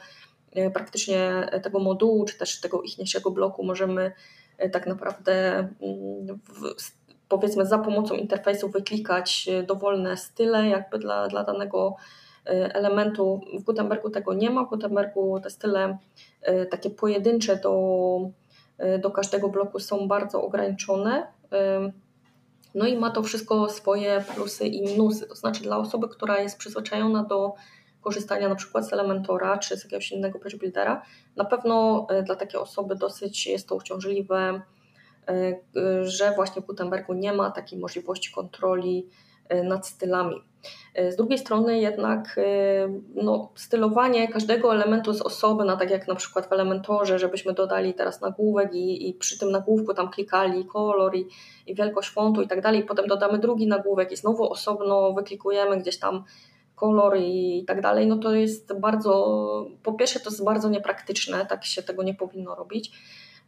[0.53, 4.13] e, praktycznie tego modułu, czy też tego ichniejszego bloku możemy
[4.73, 11.97] tak naprawdę mm, w, powiedzmy za pomocą interfejsu wyklikać dowolne style jakby dla, dla danego
[12.51, 13.41] elementu.
[13.59, 14.65] W Gutenbergu tego nie ma.
[14.65, 15.99] W Gutenbergu te style
[16.43, 18.31] E, takie pojedyncze do,
[18.79, 21.27] e, do każdego bloku są bardzo ograniczone.
[21.53, 21.93] E,
[22.75, 25.27] no i ma to wszystko swoje plusy i minusy.
[25.27, 27.55] To znaczy dla osoby, która jest przyzwyczajona do
[28.01, 31.03] korzystania na przykład z Elementora czy z jakiegoś innego page buildera,
[31.37, 34.63] na pewno dla takiej osoby dosyć jest to uciążliwe
[36.03, 39.09] że właśnie w Gutenbergu nie ma takiej możliwości kontroli
[39.65, 40.37] nad stylami.
[41.09, 42.41] Z drugiej strony jednak
[43.15, 48.21] no, stylowanie każdego elementu z osobna, tak jak na przykład w Elementorze, żebyśmy dodali teraz
[48.21, 51.27] nagłówek i, i przy tym nagłówku tam klikali kolor i,
[51.67, 55.99] i wielkość fontu i tak dalej, potem dodamy drugi nagłówek i znowu osobno wyklikujemy gdzieś
[55.99, 56.25] tam
[56.75, 61.65] kolor i tak dalej, no to jest bardzo, po pierwsze to jest bardzo niepraktyczne, tak
[61.65, 62.93] się tego nie powinno robić.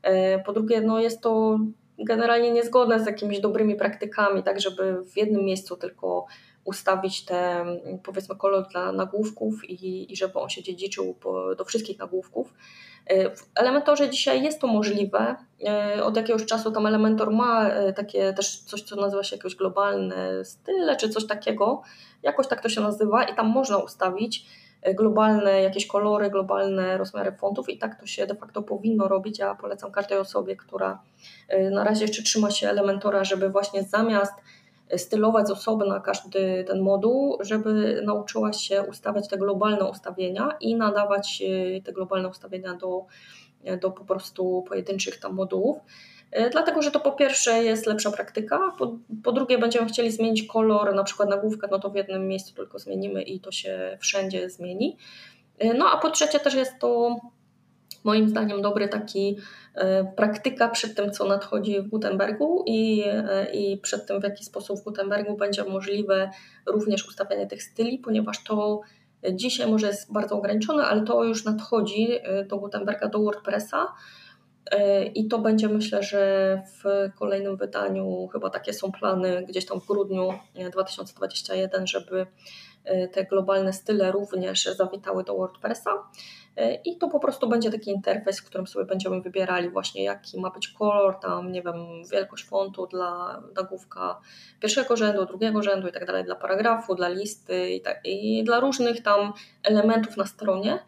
[0.02, 1.58] E, po drugie, no jest to
[1.98, 6.26] generalnie niezgodne z jakimiś dobrymi praktykami, tak żeby w jednym miejscu tylko
[6.64, 7.64] ustawić te
[8.02, 12.54] powiedzmy kolor dla nagłówków i, i żeby on się dziedziczył po, do wszystkich nagłówków.
[13.06, 15.36] E, w Elementorze dzisiaj jest to możliwe.
[15.66, 20.44] E, od jakiegoś czasu tam Elementor ma takie też coś, co nazywa się jakoś globalne
[20.44, 21.82] style, czy coś takiego,
[22.22, 24.46] jakoś tak to się nazywa i tam można ustawić
[24.82, 29.38] e, globalne jakieś kolory, globalne rozmiary fontów i tak to się de facto powinno robić.
[29.38, 31.02] Ja polecam każdej osobie, która
[31.48, 34.42] e, na razie jeszcze trzyma się Elementora, żeby właśnie zamiast e,
[34.96, 41.42] stylować z osobna każdy ten moduł, żeby nauczyła się ustawiać te globalne ustawienia i nadawać
[41.84, 43.06] te globalne ustawienia do,
[43.80, 45.78] do po prostu pojedynczych tam modułów.
[46.32, 50.42] E, dlatego, że to po pierwsze jest lepsza praktyka, po, po drugie będziemy chcieli zmienić
[50.42, 54.50] kolor, na przykład nagłówka, no to w jednym miejscu tylko zmienimy i to się wszędzie
[54.50, 54.96] zmieni.
[55.58, 57.16] E, no a po trzecie też jest to
[58.04, 59.38] moim zdaniem dobry taki
[59.74, 63.04] e, praktyka przed tym, co nadchodzi w Gutenbergu i,
[63.52, 66.30] i przed tym, w jaki sposób w Gutenbergu będzie możliwe
[66.66, 68.80] również ustawianie tych styli, ponieważ to
[69.32, 72.08] dzisiaj może jest bardzo ograniczone, ale to już nadchodzi
[72.48, 73.86] do Gutenberga, do WordPressa
[74.70, 79.80] E, I to będzie myślę, że w kolejnym wydaniu, chyba takie są plany gdzieś tam
[79.80, 80.28] w grudniu
[80.72, 82.26] 2021, żeby
[82.84, 85.90] e, te globalne style również zawitały do WordPressa.
[86.56, 90.40] E, I to po prostu będzie taki interfejs, w którym sobie będziemy wybierali właśnie jaki
[90.40, 91.76] ma być kolor, tam nie wiem,
[92.12, 94.20] wielkość fontu dla nagłówka
[94.60, 98.60] pierwszego rzędu, drugiego rzędu i tak dalej, dla paragrafu, dla listy i, tak, i dla
[98.60, 100.78] różnych tam elementów na stronie.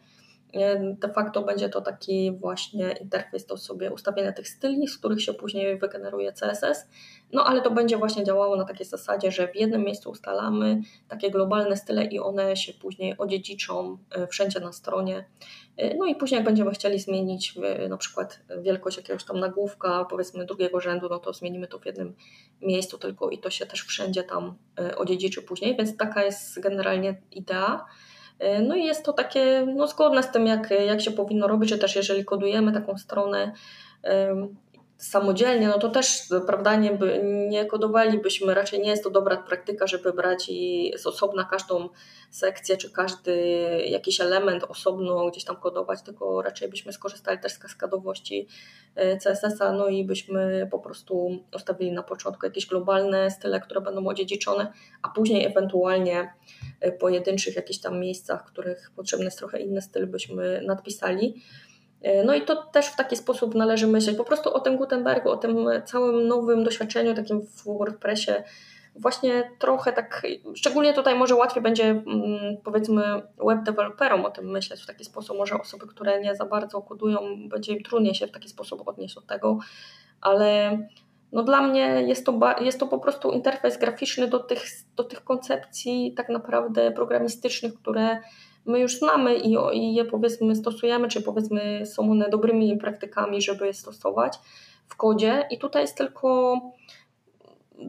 [0.83, 5.35] De facto będzie to taki właśnie interfejs do sobie ustawienia tych styli, z których się
[5.35, 6.89] później wygeneruje CSS.
[7.33, 11.31] No ale to będzie właśnie działało na takiej zasadzie, że w jednym miejscu ustalamy takie
[11.31, 15.25] globalne style i one się później odziedziczą e, wszędzie na stronie.
[15.77, 20.05] E, no i później jak będziemy chcieli zmienić e, na przykład wielkość jakiegoś tam nagłówka,
[20.11, 22.15] powiedzmy drugiego rzędu, no to zmienimy to w jednym
[22.61, 24.55] miejscu tylko i to się też wszędzie tam
[24.97, 27.87] odziedziczy później, więc taka jest generalnie idea.
[28.39, 31.71] E, no i jest to takie no, zgodne z tym, jak, jak się powinno robić,
[31.71, 33.53] że też jeżeli kodujemy taką stronę
[34.97, 36.99] samodzielnie, no to też prawda, nie,
[37.49, 41.89] nie kodowalibyśmy, raczej nie jest to dobra praktyka, żeby brać i z osobna każdą
[42.31, 43.37] sekcję, czy każdy
[43.89, 48.49] jakiś element osobno gdzieś tam kodować, tylko raczej byśmy skorzystali też z kaskadowości
[48.95, 54.07] e, CSS-a, no i byśmy po prostu ustawili na początku jakieś globalne style, które będą
[54.07, 56.35] odziedziczone, a później ewentualnie
[56.81, 61.43] e, pojedynczych jakichś tam miejscach, w których potrzebny jest trochę inny styl, byśmy nadpisali.
[62.05, 65.31] E, no i to też w taki sposób należy myśleć po prostu o tym Gutenbergu,
[65.31, 68.33] o tym całym nowym doświadczeniu takim w WordPressie.
[68.97, 70.23] Właśnie trochę tak,
[70.55, 72.05] szczególnie tutaj może łatwiej będzie mm,
[72.65, 73.03] powiedzmy
[73.47, 77.49] web developerom o tym myśleć w taki sposób, może osoby, które nie za bardzo kodują,
[77.49, 79.59] będzie im trudniej się w taki sposób odnieść do tego,
[80.21, 80.79] ale
[81.33, 84.63] no dla mnie jest to, jest to po prostu interfejs graficzny do tych,
[84.97, 88.19] do tych koncepcji tak naprawdę programistycznych, które
[88.67, 93.67] my już znamy i, i je powiedzmy stosujemy, czy powiedzmy są one dobrymi praktykami, żeby
[93.67, 94.39] je stosować
[94.89, 95.47] w kodzie.
[95.51, 96.61] I tutaj jest tylko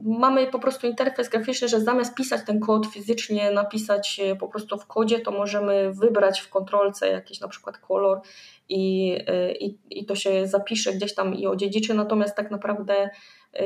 [0.02, 4.86] mamy po prostu interfejs graficzny, że zamiast pisać ten kod fizycznie, napisać po prostu w
[4.86, 8.20] kodzie, to możemy wybrać w kontrolce jakiś na przykład kolor
[8.68, 9.16] i,
[9.60, 13.10] i, i to się zapisze gdzieś tam i odziedziczy, natomiast tak naprawdę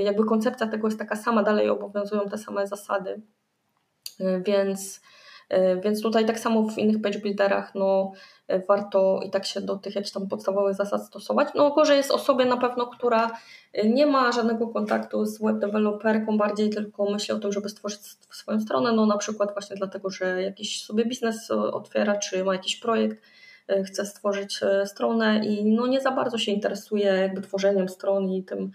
[0.05, 3.21] jakby koncepcja tego jest taka sama, dalej obowiązują te same zasady,
[4.47, 5.20] więc E,
[5.85, 8.13] więc tutaj tak samo w innych page builderach no,
[8.49, 11.49] e, warto i tak się do tych jakichś tam podstawowych zasad stosować.
[11.55, 13.31] No gorzej jest osobie na pewno, która
[13.73, 18.01] e, nie ma żadnego kontaktu z web developerką, bardziej tylko myśli o tym, żeby stworzyć
[18.31, 22.77] swoją stronę, no na przykład właśnie dlatego, że jakiś sobie biznes otwiera, czy ma jakiś
[22.77, 23.23] projekt,
[23.85, 28.71] chce stworzyć stronę i no nie za bardzo się interesuje jakby tworzeniem stron i tym,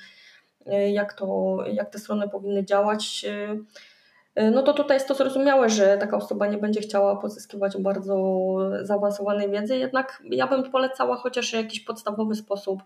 [0.91, 3.57] jak, to, jak te strony powinny działać E,
[4.35, 8.45] no to tutaj jest to zrozumiałe, że taka osoba nie będzie chciała pozyskiwać bardzo
[8.81, 12.83] zaawansowanej wiedzy, jednak ja bym polecała chociaż jakiś podstawowy sposób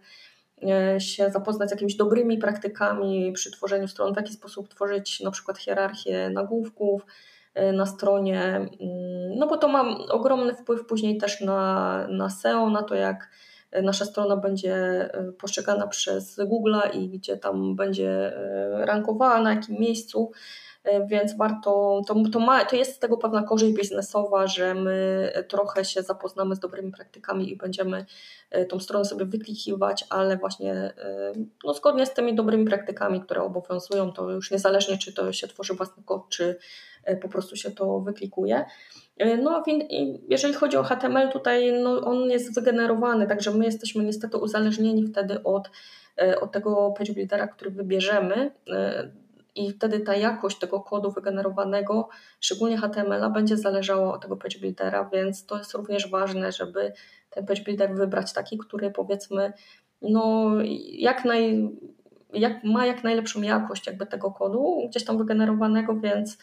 [0.64, 5.32] e, się zapoznać z jakimiś dobrymi praktykami przy tworzeniu stron, w jaki sposób tworzyć na
[5.32, 7.06] przykład hierarchię nagłówków
[7.54, 8.70] e, na stronie, mm,
[9.36, 13.30] no bo to ma ogromny wpływ później też na, na SEO, na to jak
[13.84, 18.34] nasza strona będzie postrzegana przez Google'a i gdzie tam będzie
[18.72, 20.32] rankowała, na jakim miejscu.
[21.08, 25.86] Więc warto, to, to, ma, to jest z tego pewna korzyść biznesowa, że my trochę
[25.86, 28.06] się zapoznamy z dobrymi praktykami i będziemy
[28.70, 30.94] tą stronę sobie wyklikiwać, ale właśnie
[31.64, 35.74] no, zgodnie z tymi dobrymi praktykami, które obowiązują, to już niezależnie czy to się tworzy
[35.74, 36.58] własny kod, czy
[37.22, 38.66] po prostu się to wyklikuje.
[39.18, 39.64] E, no,
[40.30, 45.44] jeżeli chodzi o HTML, tutaj no, on jest wygenerowany, także my jesteśmy niestety uzależnieni wtedy
[45.44, 45.70] od,
[46.22, 49.12] e, od tego page buildera, który wybierzemy e,
[49.56, 55.10] i wtedy ta jakość tego kodu wygenerowanego, szczególnie HTML-a, będzie zależała od tego page buildera,
[55.14, 56.94] więc to jest również ważne, żeby
[57.30, 59.54] ten page builder wybrać taki, który powiedzmy
[60.02, 60.52] no,
[60.92, 61.70] jak naj,
[62.34, 66.38] jak, ma jak najlepszą jakość jakby tego kodu gdzieś tam wygenerowanego, więc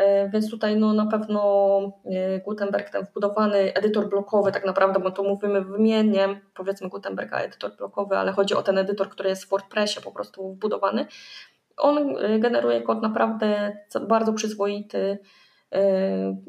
[0.00, 5.10] E, więc tutaj no, na pewno e, Gutenberg, ten wbudowany edytor blokowy, tak naprawdę, bo
[5.10, 9.44] to mówimy wymiennie, powiedzmy Gutenberg, a edytor blokowy, ale chodzi o ten edytor, który jest
[9.44, 11.06] w WordPressie po prostu wbudowany.
[11.80, 13.76] On e, generuje kod naprawdę
[14.08, 15.18] bardzo przyzwoity.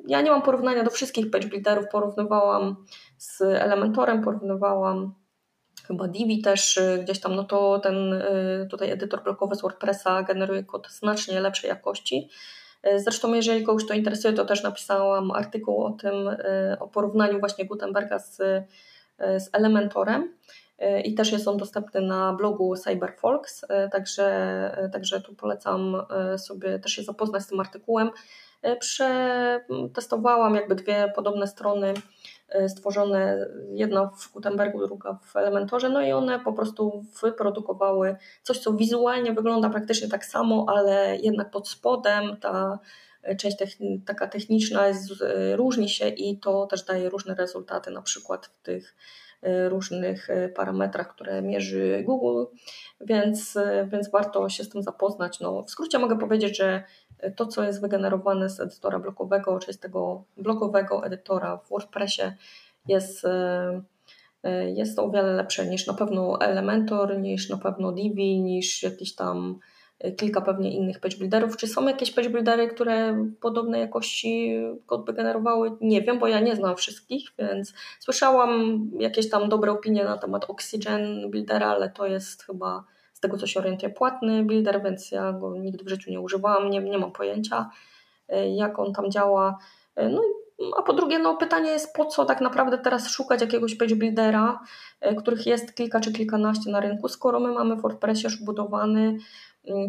[0.08, 2.76] Ja nie mam porównania do wszystkich page builderów, porównywałam
[3.18, 5.14] z Elementorem, porównywałam
[5.88, 8.24] chyba Divi też gdzieś tam, no to ten
[8.72, 12.30] tutaj edytor blokowy z WordPressa generuje kod znacznie lepszej jakości.
[12.96, 16.14] Zresztą, jeżeli kogoś to interesuje, to też napisałam artykuł o tym,
[16.80, 18.38] o porównaniu właśnie Gutenberga z,
[19.18, 20.34] z Elementorem
[21.04, 25.96] i też jest on dostępny na blogu CyberFolks, także, także tu polecam
[26.38, 28.10] sobie też się zapoznać z tym artykułem.
[28.80, 31.94] Przetestowałam jakby dwie podobne strony
[32.52, 38.60] E, stworzone, jedna w Gutenbergu, druga w Elementorze, no i one po prostu wyprodukowały coś,
[38.60, 42.80] co wizualnie wygląda praktycznie tak samo, ale jednak pod spodem ta
[43.38, 48.02] część techni taka techniczna jest, e, różni się i to też daje różne rezultaty, na
[48.02, 48.96] przykład w tych e,
[49.70, 52.44] różnych parametrach, które mierzy Google,
[53.02, 55.40] więc, więc warto się z tym zapoznać.
[55.40, 56.84] No, w skrócie mogę powiedzieć, że
[57.36, 62.22] to, co jest wygenerowane z edytora blokowego, czy z tego blokowego edytora w WordPressie,
[62.88, 63.24] jest,
[64.76, 69.60] jest o wiele lepsze niż na pewno Elementor, niż na pewno Divi, niż jakiś tam
[70.18, 71.58] kilka pewnie innych page builderów.
[71.58, 74.54] Czy są jakieś page buildery, które podobnej jakości
[74.86, 75.72] kod by generowały?
[75.82, 80.46] Nie wiem, bo ja nie znam wszystkich, więc słyszałam jakieś tam dobre opinie na temat
[80.50, 82.84] Oxygen Buildera, ale to jest chyba
[83.14, 86.70] z tego co się orientuję, płatny builder, więc ja go nigdy w życiu nie używałam,
[86.70, 87.70] nie, nie mam pojęcia
[88.30, 89.58] e, jak on tam działa.
[89.96, 90.22] E, no
[90.78, 94.60] a po drugie, no pytanie jest, po co tak naprawdę teraz szukać jakiegoś page buildera,
[95.02, 99.18] e, których jest kilka czy kilkanaście na rynku, skoro my mamy w WordPressie już budowany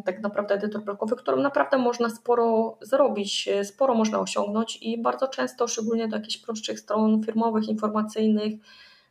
[0.05, 5.69] tak naprawdę edytor blokowy, którym naprawdę można sporo zrobić, sporo można osiągnąć i bardzo często,
[5.69, 8.53] szczególnie do jakichś prostszych stron firmowych, informacyjnych,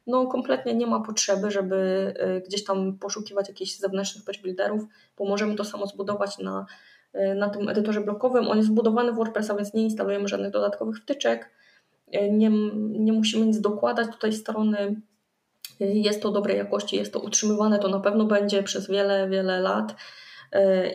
[0.07, 1.75] no kompletnie nie ma potrzeby, żeby
[2.37, 4.83] y, gdzieś tam poszukiwać jakichś zewnętrznych patch builderów,
[5.17, 6.65] bo możemy to samo zbudować na,
[7.15, 8.47] y, na tym edytorze blokowym.
[8.47, 11.49] On jest wbudowany w WordPressa, więc nie instalujemy żadnych dodatkowych wtyczek,
[12.31, 12.49] nie,
[12.99, 15.01] nie musimy nic dokładać do tej strony.
[15.79, 19.95] Jest to dobrej jakości, jest to utrzymywane, to na pewno będzie przez wiele, wiele lat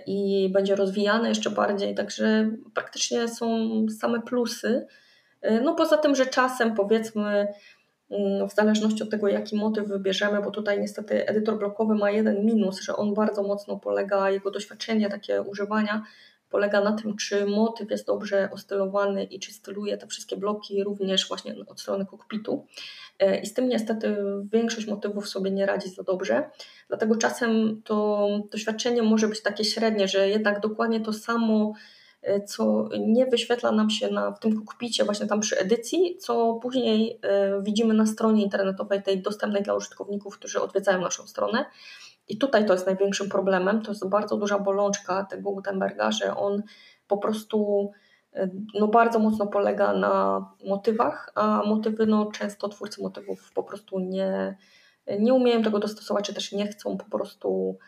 [0.06, 3.68] i będzie rozwijane jeszcze bardziej, także praktycznie są
[4.00, 4.86] same plusy.
[5.62, 7.46] No poza tym, że czasem powiedzmy
[8.10, 12.44] Mm, w zależności od tego, jaki motyw wybierzemy, bo tutaj niestety edytor blokowy ma jeden
[12.44, 16.04] minus, że on bardzo mocno polega, jego doświadczenie takie używania
[16.50, 21.28] polega na tym, czy motyw jest dobrze ostylowany i czy styluje te wszystkie bloki również
[21.28, 22.66] właśnie od strony kokpitu.
[23.18, 24.16] E, I z tym niestety
[24.52, 26.50] większość motywów sobie nie radzi za dobrze.
[26.88, 31.74] Dlatego czasem to doświadczenie może być takie średnie, że jednak dokładnie to samo
[32.26, 36.58] E, co nie wyświetla nam się na, w tym kokpicie, właśnie tam przy edycji, co
[36.62, 41.64] później e, widzimy na stronie internetowej, tej dostępnej dla użytkowników, którzy odwiedzają naszą stronę.
[42.28, 46.62] I tutaj to jest największym problemem, to jest bardzo duża bolączka tego Gutenberga, że on
[47.08, 47.90] po prostu
[48.32, 53.98] e, no, bardzo mocno polega na motywach, a motywy, no, często twórcy motywów po prostu
[53.98, 54.56] nie,
[55.18, 57.78] nie umieją tego dostosować, czy też nie chcą po prostu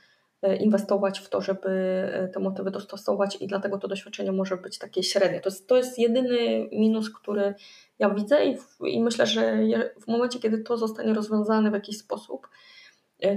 [0.43, 1.68] E, inwestować w to, żeby
[2.12, 5.41] e, te motywy dostosować i dlatego to doświadczenie może być takie średnie.
[5.41, 7.55] To jest, to jest jedyny minus, który
[7.99, 9.59] ja widzę i, i myślę, że
[10.01, 12.49] w momencie, kiedy to zostanie rozwiązane w jakiś sposób,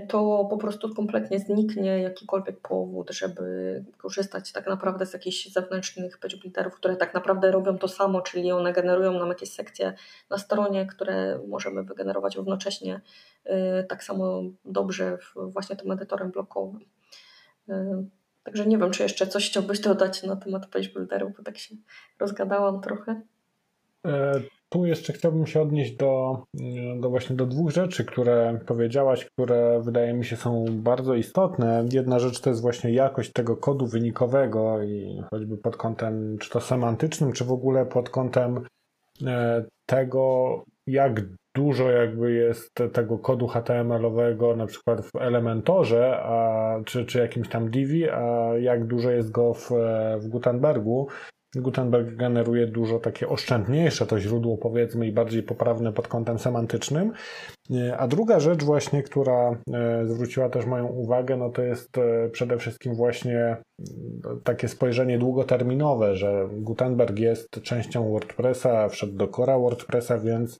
[0.07, 6.37] to po prostu kompletnie zniknie jakikolwiek powód, żeby korzystać tak naprawdę z jakichś zewnętrznych page
[6.71, 9.93] które tak naprawdę robią to samo, czyli one generują nam jakieś sekcje
[10.29, 13.01] na stronie, które możemy wygenerować równocześnie
[13.45, 16.81] Y, tak samo dobrze właśnie tym edytorem blokowym.
[17.69, 17.73] Y,
[18.43, 21.75] także nie wiem, czy jeszcze coś chciałbyś dodać na temat page builderów, bo tak się
[22.19, 23.21] rozgadałam trochę.
[24.71, 26.43] E, tu jeszcze chciałbym się odnieść do,
[26.99, 31.85] do właśnie do dwóch rzeczy, które powiedziałaś, które wydaje mi się są bardzo istotne.
[31.91, 36.61] Jedna rzecz to jest właśnie jakość tego kodu wynikowego i choćby pod kątem czy to
[36.61, 38.65] semantycznym, czy w ogóle pod kątem
[39.27, 41.21] e, tego, jak
[41.55, 47.69] dużo jakby jest tego kodu HTML-owego na przykład w Elementorze, a, czy, czy jakimś tam
[47.69, 49.71] Divi, a jak dużo jest go w,
[50.19, 51.07] w Gutenbergu.
[51.55, 57.11] Gutenberg generuje dużo takie oszczędniejsze to źródło, powiedzmy, i bardziej poprawne pod kątem semantycznym.
[57.97, 62.57] A druga rzecz, właśnie, która e, zwróciła też moją uwagę, no to jest e, przede
[62.57, 63.57] wszystkim właśnie e,
[64.43, 70.59] takie spojrzenie długoterminowe, że Gutenberg jest częścią WordPressa, wszedł do Cora WordPressa, więc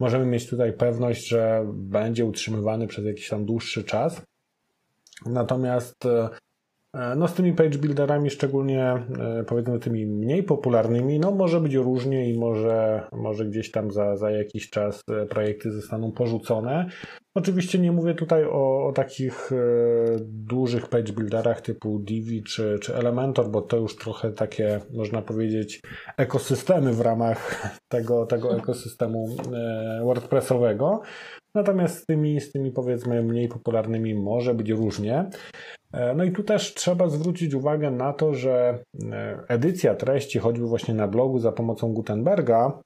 [0.00, 4.22] możemy mieć tutaj pewność, że będzie utrzymywany przez jakiś tam dłuższy czas.
[5.26, 6.28] Natomiast E,
[7.16, 12.30] no z tymi page builderami, szczególnie e, powiedzmy tymi mniej popularnymi, no może być różnie
[12.30, 16.86] i może, może gdzieś tam za, za jakiś czas e, projekty zostaną porzucone.
[17.38, 19.50] Oczywiście nie mówię tutaj o, o takich
[20.24, 25.80] dużych page builderach typu Divi czy, czy Elementor, bo to już trochę takie, można powiedzieć,
[26.16, 27.62] ekosystemy w ramach
[27.92, 29.36] tego, tego ekosystemu
[30.04, 31.02] WordPressowego.
[31.54, 35.30] Natomiast z tymi, z tymi powiedzmy mniej popularnymi może być różnie.
[35.92, 38.78] E, no i tu też trzeba zwrócić uwagę na to, że
[39.12, 42.80] e, edycja treści, choćby właśnie na blogu za pomocą Gutenberga,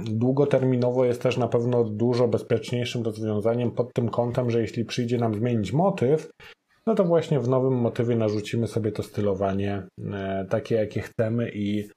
[0.00, 5.34] długoterminowo jest też na pewno dużo bezpieczniejszym rozwiązaniem pod tym kątem, że jeśli przyjdzie nam
[5.34, 6.30] zmienić motyw,
[6.86, 11.88] no to właśnie w nowym motywie narzucimy sobie to stylowanie e, takie, jakie chcemy i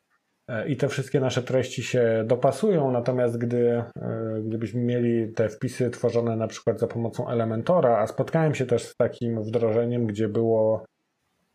[0.68, 6.36] i te wszystkie nasze treści się dopasują, natomiast gdy, e, gdybyśmy mieli te wpisy tworzone
[6.36, 10.86] na przykład za pomocą Elementora, a spotkałem się też z takim wdrożeniem, gdzie było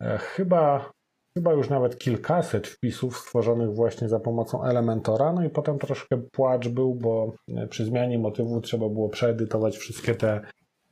[0.01, 0.91] e, chyba,
[1.37, 6.67] chyba już nawet kilkaset wpisów stworzonych właśnie za pomocą Elementora, no i potem troszkę płacz
[6.67, 10.41] był, bo e, przy zmianie motywu trzeba było przeedytować wszystkie te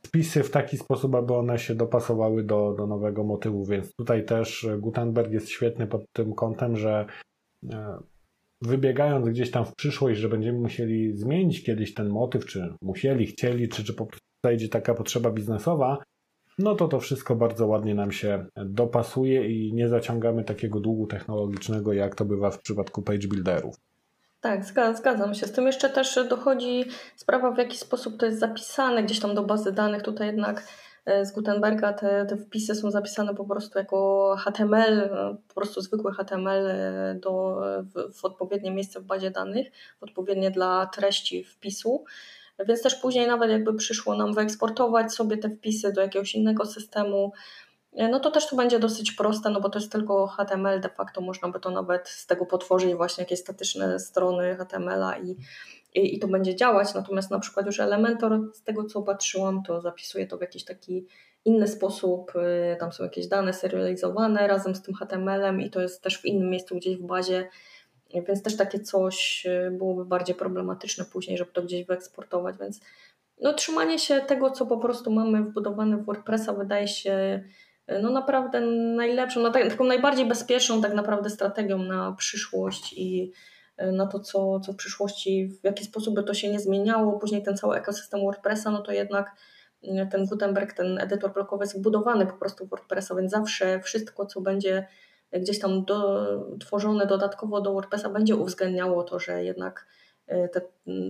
[0.04, 4.68] wpisy w taki sposób, aby one się dopasowały do, do nowego motywu, więc tutaj też
[4.80, 7.06] Gutenberg jest świetny pod tym kątem, że
[7.72, 7.98] E,
[8.62, 13.70] wybiegając gdzieś tam w przyszłość, że będziemy musieli zmienić kiedyś ten motyw, czy musieli, chcieli,
[13.70, 16.04] czy, czy po prostu zajdzie taka potrzeba biznesowa,
[16.58, 21.93] no to to wszystko bardzo ładnie nam się dopasuje i nie zaciągamy takiego długu technologicznego,
[21.93, 23.76] jak to bywa w przypadku page builderów.
[24.41, 25.47] Tak, zgadzam się.
[25.47, 26.86] Z tym jeszcze też dochodzi
[27.16, 30.04] sprawa, w jaki sposób to jest zapisane gdzieś tam do bazy danych.
[30.04, 30.64] Tutaj jednak
[31.06, 35.82] E, z Gutenberga te, te wpisy są zapisane po prostu jako HTML, e, po prostu
[35.82, 39.68] zwykły HTML e, do, w, w odpowiednie miejsce w bazie danych,
[40.01, 42.06] odpowiednie dla treści wpisu.
[42.68, 47.32] Więc też później nawet jakby przyszło nam wyeksportować sobie te wpisy do jakiegoś innego systemu,
[48.12, 51.22] no to też to będzie dosyć proste, no bo to jest tylko HTML, de facto
[51.22, 55.38] można by to nawet z tego potworzyć właśnie jakieś statyczne strony HTML-a i,
[55.93, 56.93] i, i to będzie działać.
[56.93, 61.08] Natomiast na przykład już Elementor, z tego co patrzyłam, to zapisuje to w jakiś taki
[61.45, 62.32] inny sposób.
[62.36, 66.26] Y, tam są jakieś dane serializowane razem z tym HTML-em i to jest też w
[66.26, 67.49] innym miejscu gdzieś w bazie.
[68.22, 72.57] Więc też takie coś y, byłoby bardziej problematyczne później, żeby to gdzieś wyeksportować.
[72.57, 72.80] Więc
[73.41, 77.43] no, trzymanie się tego, co po prostu mamy wbudowane w WordPressa, wydaje się
[77.91, 78.61] y, no naprawdę
[78.95, 83.32] najlepszą, no, taką najbardziej bezpieczną tak naprawdę strategią na przyszłość i
[83.78, 87.20] E, na to, co, co w przyszłości, w jaki sposób by to się nie zmieniało.
[87.20, 89.36] Później ten cały ekosystem WordPressa, no to jednak
[90.11, 94.41] ten Gutenberg, ten edytor blokowy jest wbudowany po prostu w WordPressa, więc zawsze wszystko, co
[94.41, 94.88] będzie
[95.39, 96.27] gdzieś tam do,
[96.59, 99.88] tworzone dodatkowo do WordPressa, będzie uwzględniało to, że jednak
[100.27, 100.61] e, te,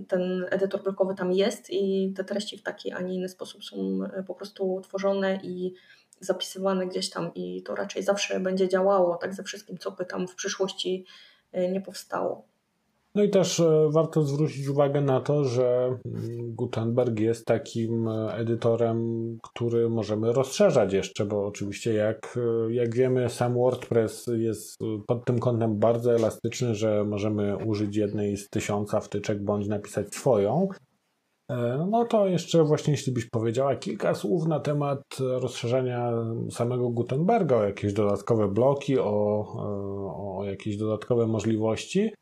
[0.08, 3.98] ten edytor blokowy tam jest i te treści w taki, a nie inny sposób są
[4.26, 5.74] po prostu tworzone i
[6.20, 10.28] zapisywane gdzieś tam i to raczej zawsze będzie działało, tak ze wszystkim, co by tam
[10.28, 11.06] w przyszłości
[11.72, 12.53] nie powstało.
[13.14, 18.34] No i też e, warto zwrócić uwagę na to, że mm, Gutenberg jest takim e,
[18.34, 18.98] edytorem,
[19.42, 22.38] który możemy rozszerzać jeszcze, bo oczywiście jak,
[22.68, 28.36] e, jak wiemy, sam WordPress jest pod tym kątem bardzo elastyczny, że możemy użyć jednej
[28.36, 30.68] z tysiąca wtyczek bądź napisać swoją.
[31.90, 36.12] No to jeszcze właśnie jeśli byś powiedziała kilka słów na temat rozszerzenia
[36.50, 39.46] samego Gutenberga o jakieś dodatkowe bloki, o,
[40.38, 42.12] o jakieś dodatkowe możliwości.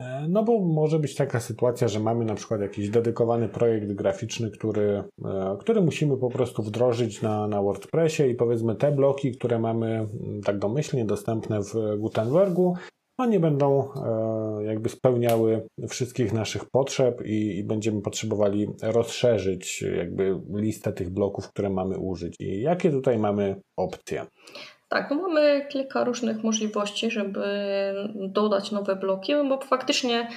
[0.00, 4.50] E, no bo może być taka sytuacja, że mamy na przykład jakiś dedykowany projekt graficzny,
[4.50, 9.58] który, e, który musimy po prostu wdrożyć na, na WordPressie i powiedzmy te bloki, które
[9.58, 10.06] mamy
[10.44, 12.74] tak domyślnie dostępne w Gutenbergu,
[13.18, 20.40] no nie będą e, jakby spełniały wszystkich naszych potrzeb i, i będziemy potrzebowali rozszerzyć jakby
[20.54, 22.36] listę tych bloków, które mamy użyć.
[22.40, 24.26] I jakie tutaj mamy opcje?
[24.88, 27.44] Tak, no mamy kilka różnych możliwości, żeby
[28.14, 30.28] dodać nowe bloki, bo faktycznie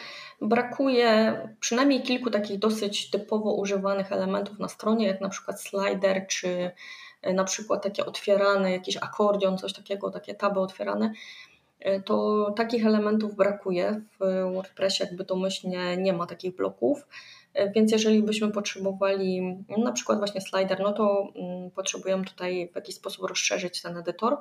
[0.42, 6.72] brakuje przynajmniej kilku takich dosyć typowo używanych elementów na stronie, jak na przykład slider, czy
[7.34, 11.14] na przykład takie otwierane, jakiś akordion, coś takiego, takie taby otwierane.
[12.06, 17.08] To takich elementów brakuje w WordPressie, jakby domyślnie nie ma takich bloków.
[17.76, 19.42] Więc jeżeli byśmy potrzebowali
[19.78, 24.38] na przykład właśnie slider, no to mm, potrzebujemy tutaj w jakiś sposób rozszerzyć ten edytor.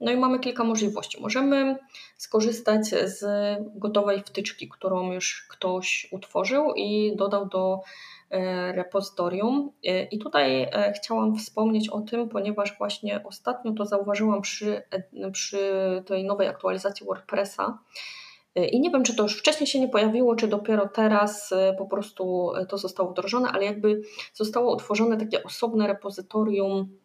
[0.00, 1.20] No i mamy kilka możliwości.
[1.20, 1.76] Możemy
[2.16, 3.24] skorzystać z
[3.74, 7.80] gotowej wtyczki, którą już ktoś utworzył i dodał do
[8.30, 9.72] e, repozytorium.
[9.84, 14.82] E, I tutaj e, chciałam wspomnieć o tym, ponieważ właśnie ostatnio to zauważyłam przy,
[15.32, 15.72] przy
[16.06, 17.78] tej nowej aktualizacji WordPressa,
[18.66, 21.86] i nie wiem, czy to już wcześniej się nie pojawiło, czy dopiero teraz e, po
[21.86, 24.02] prostu e, to zostało wdrożone, ale jakby
[24.34, 26.98] zostało utworzone takie osobne repozytorium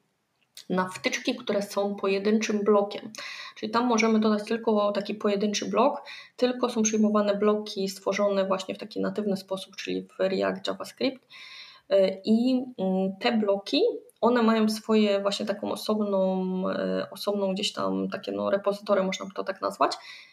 [0.69, 3.11] na wtyczki, które są pojedynczym blokiem.
[3.55, 6.01] Czyli tam możemy dodać tylko taki pojedynczy blok,
[6.37, 11.27] tylko są przyjmowane bloki stworzone właśnie w taki natywny sposób, czyli w React JavaScript.
[11.89, 13.81] E, I mm, te bloki
[14.23, 19.31] one mają swoje właśnie taką osobną, e, osobną gdzieś tam takie no repozytory, można by
[19.31, 19.91] to tak nazwać,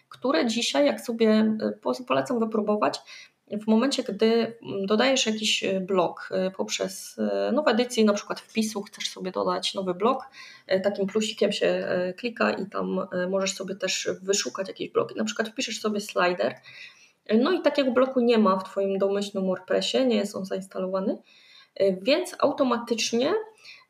[0.08, 1.56] które dzisiaj, jak sobie
[1.90, 3.00] e, polecam wypróbować,
[3.62, 7.20] w momencie, gdy dodajesz jakiś e, blok poprzez
[7.52, 10.24] no w edycji na przykład wpisu, chcesz sobie dodać nowy blok,
[10.82, 15.14] takim plusikiem się klika i tam możesz sobie też wyszukać jakieś bloki.
[15.14, 16.54] Na przykład wpiszesz sobie slider,
[17.34, 21.18] no i takiego bloku nie ma w Twoim domyślnym WordPressie, nie jest on zainstalowany,
[22.02, 23.34] więc automatycznie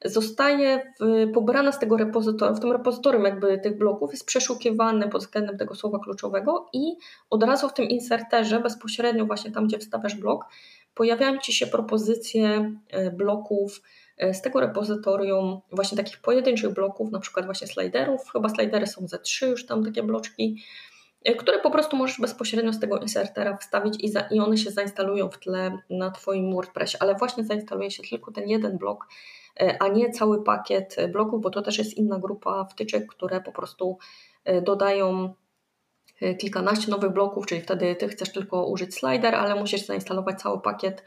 [0.04, 0.92] zostaje
[1.34, 5.74] pobrana z tego repozytorium, w tym repozytorium jakby tych bloków jest przeszukiwany pod względem tego
[5.74, 6.96] słowa kluczowego i
[7.30, 10.44] od razu w tym inserterze, bezpośrednio właśnie tam, gdzie wstawiasz blok,
[10.94, 13.82] pojawiają Ci się propozycje e, bloków
[14.18, 19.08] e, z tego repozytorium, właśnie takich pojedynczych bloków, na przykład właśnie sliderów, chyba slidery są
[19.08, 20.62] ze trzy już tam takie bloczki,
[21.24, 24.70] e, które po prostu możesz bezpośrednio z tego insertera wstawić i, za, i one się
[24.70, 29.06] zainstalują w tle na Twoim WordPressie, ale właśnie zainstaluje się tylko ten jeden blok,
[29.78, 33.98] a nie cały pakiet bloków, bo to też jest inna grupa wtyczek, które po prostu
[34.44, 35.34] e, dodają
[36.20, 40.60] e, kilkanaście nowych bloków, czyli wtedy ty chcesz tylko użyć slider, ale musisz zainstalować cały
[40.60, 41.04] pakiet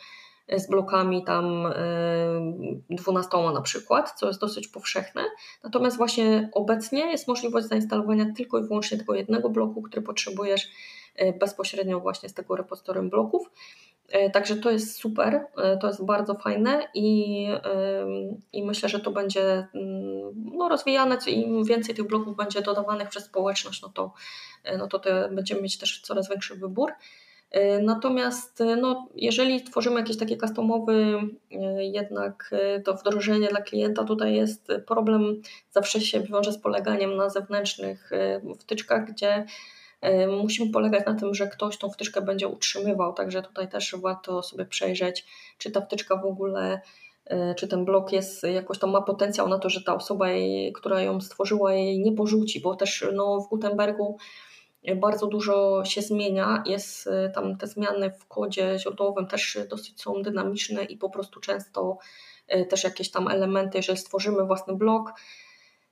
[0.58, 1.74] z blokami tam
[2.89, 5.22] 12 na przykład, co jest dosyć powszechne.
[5.64, 10.68] Natomiast właśnie obecnie jest możliwość zainstalowania tylko i wyłącznie tego jednego bloku, który potrzebujesz
[11.39, 13.51] bezpośrednio właśnie z tego repozytorium bloków.
[14.14, 17.47] E, także to jest super, e, to jest bardzo fajne i,
[18.53, 21.18] i myślę, że to będzie mm, no, rozwijane.
[21.28, 24.14] Im więcej tych bloków będzie dodawanych przez społeczność, no to,
[24.64, 26.91] e, no to te, będziemy mieć też coraz większy wybór.
[27.82, 31.20] Natomiast no, jeżeli tworzymy jakiś taki customowy
[31.80, 32.51] jednak
[32.86, 35.41] to wdrożenie dla klienta, tutaj jest problem,
[35.72, 38.11] zawsze się wiąże z poleganiem na zewnętrznych
[38.59, 39.45] wtyczkach, gdzie
[40.41, 44.66] musimy polegać na tym, że ktoś tą wtyczkę będzie utrzymywał, także tutaj też warto sobie
[44.66, 45.26] przejrzeć,
[45.58, 46.82] czy ta wtyczka w ogóle,
[47.26, 50.74] e, czy ten blok jest jakoś tam ma potencjał na to, że ta osoba, jej,
[50.74, 54.18] która ją stworzyła, jej nie porzuci, bo też no, w Gutenbergu
[54.95, 56.64] bardzo dużo się zmienia.
[56.66, 61.39] Jest e, tam te zmiany w kodzie źródłowym też dosyć są dynamiczne i po prostu
[61.39, 61.97] często
[62.70, 65.16] też jakieś tam elementy, jeżeli stworzymy własny blok, E,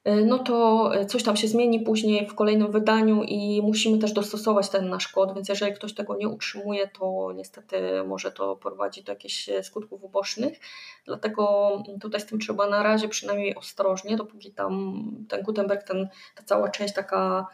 [0.05, 4.69] no to e, coś tam się zmieni później w kolejnym wydaniu i musimy też dostosować
[4.69, 9.11] ten nasz kod, więc jeżeli ktoś tego nie utrzymuje, to niestety może to prowadzić do
[9.11, 10.59] jakichś e, skutków ubocznych.
[11.05, 11.71] Dlatego
[12.01, 16.69] tutaj z tym trzeba na razie przynajmniej ostrożnie, dopóki tam ten Gutenberg, ten, ta cała
[16.69, 17.47] część taka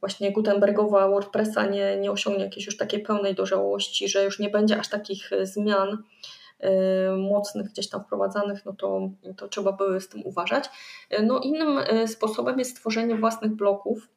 [0.00, 4.78] właśnie Gutenbergowa WordPressa nie, nie osiągnie jakiejś już takiej pełnej dojrzałości, że już nie będzie
[4.78, 6.02] aż takich zmian
[7.18, 10.70] mocnych gdzieś tam wprowadzanych, no to, to trzeba by z tym uważać.
[11.18, 14.08] Y, no innym y, sposobem jest stworzenie własnych bloków,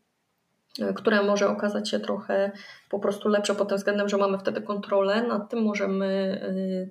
[0.95, 2.51] które może okazać się trochę
[2.89, 6.41] po prostu lepsze pod tym względem, że mamy wtedy kontrolę nad tym, możemy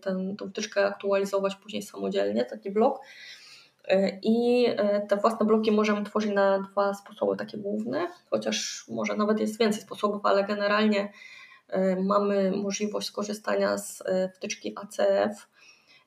[0.02, 3.00] tę, wtyczkę aktualizować później samodzielnie, taki blok.
[4.22, 4.66] I
[5.08, 9.82] te własne bloki możemy tworzyć na dwa sposoby takie główne, chociaż może nawet jest więcej
[9.82, 11.12] sposobów, ale generalnie
[11.96, 15.48] mamy możliwość skorzystania z e, wtyczki ACF,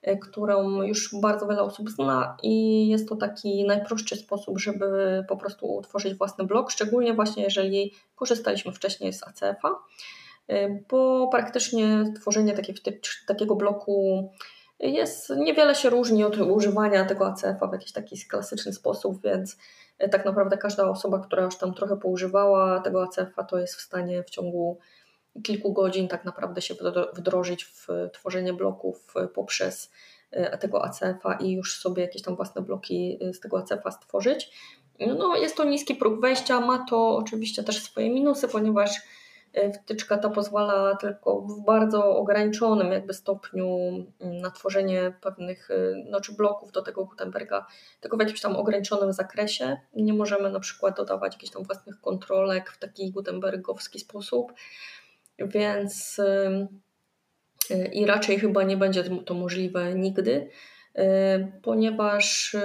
[0.02, 5.38] e, którą już bardzo wiele osób zna i jest to taki najprostszy sposób, żeby po
[5.38, 9.70] prostu utworzyć własny blog, szczególnie właśnie jeżeli korzystaliśmy wcześniej z ACF-a,
[10.90, 14.30] bo praktycznie tworzenie takiej wtycz, takiego bloku
[14.80, 19.58] jest, niewiele się różni od używania tego ACF-a w jakiś taki klasyczny sposób, więc
[20.12, 24.24] tak naprawdę każda osoba, która już tam trochę poużywała tego ACF-a, to jest w stanie
[24.24, 24.80] w ciągu
[25.44, 26.76] kilku godzin tak naprawdę się
[27.14, 29.92] wdrożyć w tworzenie bloków poprzez
[30.32, 34.52] e, tego ACF-a i już sobie jakieś tam własne bloki e, z tego ACF-a stworzyć.
[35.00, 39.02] No, jest to niski próg wejścia, ma to oczywiście też swoje minusy, ponieważ
[39.56, 43.68] E, wtyczka ta pozwala tylko w bardzo ograniczonym jakby stopniu
[44.20, 45.76] na tworzenie pewnych e,
[46.10, 47.66] no, czy bloków do tego Gutenberga,
[48.02, 49.78] tylko w jakimś tam ograniczonym zakresie.
[49.94, 54.54] Nie możemy na przykład dodawać jakichś tam własnych kontrolek w taki gutenbergowski sposób,
[55.40, 56.22] więc
[57.94, 60.50] i raczej chyba nie będzie to możliwe nigdy
[61.64, 62.56] ponieważ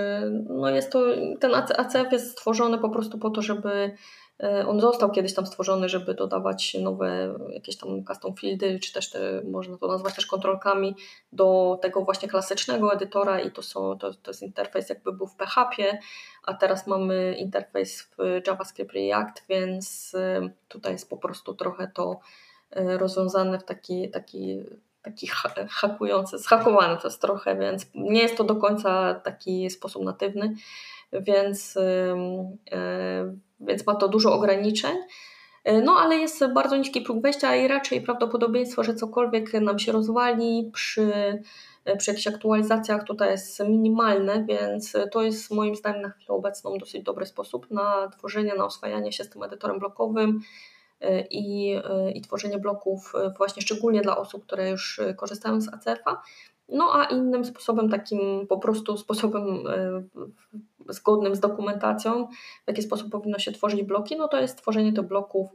[0.48, 1.04] no jest to,
[1.40, 3.96] ten ACF jest stworzony po prostu po to, żeby
[4.42, 9.10] E, on został kiedyś tam stworzony, żeby dodawać nowe jakieś tam custom fieldy, czy też
[9.10, 10.96] te, można to nazwać też kontrolkami
[11.32, 15.36] do tego właśnie klasycznego edytora i to, są, to, to jest interfejs jakby był w
[15.36, 15.98] PHP,
[16.44, 20.16] a teraz mamy interfejs w JavaScript React, więc
[20.68, 22.20] tutaj jest po prostu trochę to
[22.76, 24.64] rozwiązane w taki, taki
[25.02, 25.26] taki
[25.68, 30.54] hakujący, zhakowany to jest trochę, więc nie jest to do końca taki sposób natywny,
[31.12, 31.78] więc
[33.60, 34.96] więc ma to dużo ograniczeń.
[35.82, 40.70] No, ale jest bardzo niski próg wejścia i raczej prawdopodobieństwo, że cokolwiek nam się rozwali
[40.74, 41.12] przy,
[41.98, 47.02] przy jakichś aktualizacjach tutaj jest minimalne, więc to jest moim zdaniem na chwilę obecną dosyć
[47.02, 50.40] dobry sposób na tworzenie, na oswajanie się z tym edytorem blokowym
[51.30, 51.76] i,
[52.14, 56.22] i tworzenie bloków właśnie szczególnie dla osób, które już korzystają z ACF-a.
[56.68, 59.44] No a innym sposobem, takim po prostu sposobem
[60.88, 62.26] zgodnym z dokumentacją,
[62.64, 65.48] w jaki sposób powinno się tworzyć bloki, no to jest tworzenie tych bloków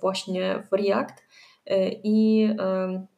[0.00, 1.24] właśnie w React.
[2.04, 2.48] I,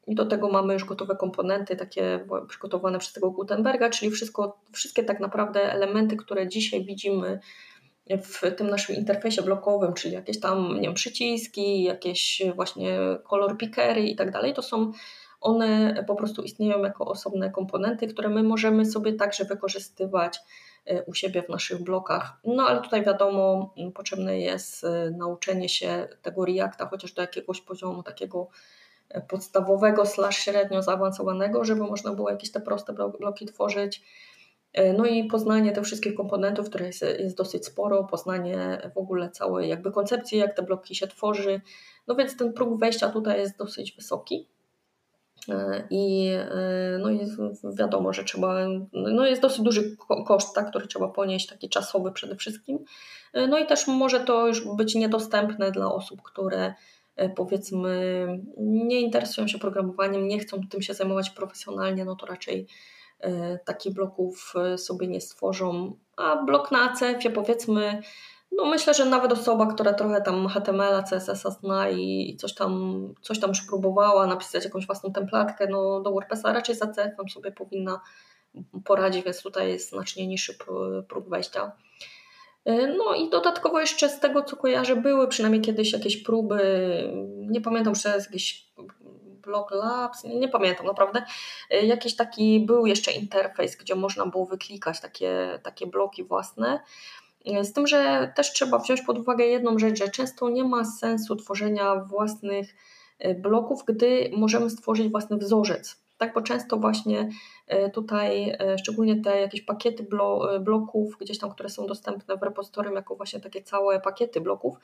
[0.06, 5.04] I do tego mamy już gotowe komponenty, takie przygotowane przez tego Gutenberga, czyli wszystko, wszystkie
[5.04, 7.40] tak naprawdę elementy, które dzisiaj widzimy
[8.22, 14.02] w tym naszym interfejsie blokowym, czyli jakieś tam nie wiem, przyciski, jakieś właśnie kolor pickery
[14.02, 14.92] i tak dalej, to są
[15.40, 20.38] one po prostu istnieją jako osobne komponenty, które my możemy sobie także wykorzystywać
[20.90, 22.32] Y, u siebie w naszych blokach.
[22.44, 28.02] No ale tutaj wiadomo, potrzebne jest y, nauczenie się tego Reacta chociaż do jakiegoś poziomu
[28.02, 28.48] takiego
[29.16, 34.02] y, podstawowego slash średnio zaawansowanego, żeby można było jakieś te proste bloki tworzyć.
[34.96, 39.68] No i poznanie tych wszystkich komponentów, które jest, jest dosyć sporo, poznanie w ogóle całej
[39.68, 41.60] jakby koncepcji, jak te bloki się tworzy.
[42.06, 44.46] No więc ten próg wejścia tutaj jest dosyć wysoki.
[45.48, 47.08] E, I e, no
[47.78, 49.96] wiadomo, że trzeba, no jest dosyć duży
[50.26, 52.78] koszt, tak, który trzeba ponieść, taki czasowy przede wszystkim.
[53.32, 56.74] E, no i też może to już być niedostępne dla osób, które
[57.36, 58.26] powiedzmy
[58.58, 62.66] nie interesują się programowaniem, nie chcą tym się zajmować profesjonalnie, no to raczej
[63.64, 65.98] takich bloków sobie nie stworzą.
[66.16, 68.02] A blok na ACF-ie powiedzmy
[68.52, 73.40] no myślę, że nawet osoba, która trochę tam HTML-a, CSS-a zna i coś tam, coś
[73.40, 78.00] tam już próbowała napisać jakąś własną templatkę no, do WordPressa, raczej za CF sobie powinna
[78.84, 80.58] poradzić, więc tutaj jest znacznie niższy
[81.08, 81.72] próg wejścia.
[82.96, 86.60] No i dodatkowo jeszcze z tego, co kojarzę, były przynajmniej kiedyś jakieś próby,
[87.36, 88.72] nie pamiętam, czy jest jakiś
[89.46, 91.22] Blog Labs, nie, pamiętam naprawdę,
[91.70, 96.80] jakiś taki był jeszcze interfejs, gdzie można było wyklikać takie, takie bloki własne.
[97.62, 101.36] Z tym, że też trzeba wziąć pod uwagę jedną rzecz, że często nie ma sensu
[101.36, 102.74] tworzenia własnych
[103.18, 106.06] e, bloków, gdy możemy stworzyć własny wzorzec.
[106.18, 107.28] Tak, bo często właśnie
[107.92, 110.06] tutaj, szczególnie te jakieś pakiety
[110.60, 114.76] bloków, gdzieś tam, które są dostępne w repozytorium, jako właśnie takie całe pakiety bloków,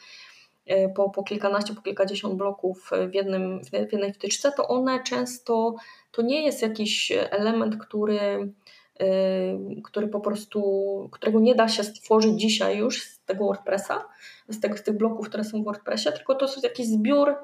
[0.95, 5.75] po, po kilkanaście, po kilkadziesiąt bloków w, jednym, w jednej wtyczce, to one często
[6.11, 8.53] to nie jest jakiś element, który
[9.85, 14.05] który po prostu, którego nie da się stworzyć dzisiaj już z tego WordPressa,
[14.49, 17.35] z, tego, z tych bloków, które są w WordPressie, tylko to jest jakiś zbiór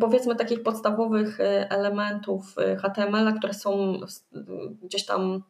[0.00, 1.38] powiedzmy takich podstawowych
[1.68, 4.00] elementów HTML-a, które są
[4.82, 5.42] gdzieś tam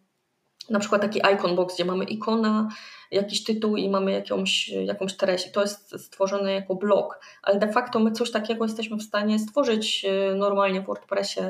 [0.70, 2.68] na przykład taki icon box, gdzie mamy ikona,
[3.10, 5.46] jakiś tytuł i mamy jakąś, jakąś treść.
[5.46, 9.38] I to jest stworzone jako blok, ale de facto my coś takiego jesteśmy w stanie
[9.38, 11.40] stworzyć y, normalnie w WordPressie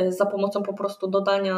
[0.00, 1.54] Y, za pomocą po prostu dodania,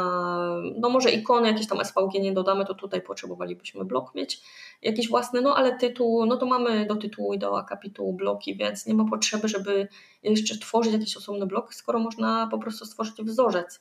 [0.79, 4.41] no może ikony, jakieś tam SVG nie dodamy, to tutaj potrzebowalibyśmy blok mieć
[4.83, 8.87] jakiś własny, no ale tytuł, no to mamy do tytułu i do akapitu bloki, więc
[8.87, 9.89] nie ma potrzeby, żeby
[10.23, 13.81] jeszcze tworzyć jakiś osobny blok, skoro można po prostu stworzyć wzorzec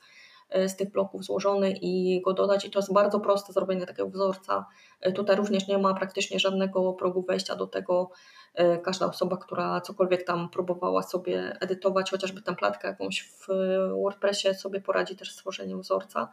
[0.68, 4.66] z tych bloków złożony i go dodać i to jest bardzo proste zrobienie takiego wzorca.
[5.08, 8.12] Y, tutaj również nie ma praktycznie żadnego progu wejścia do tego,
[8.56, 13.48] E, każda osoba, która cokolwiek tam próbowała sobie edytować, chociażby templatkę jakąś w
[14.02, 16.32] WordPressie, sobie poradzi też z tworzeniem wzorca.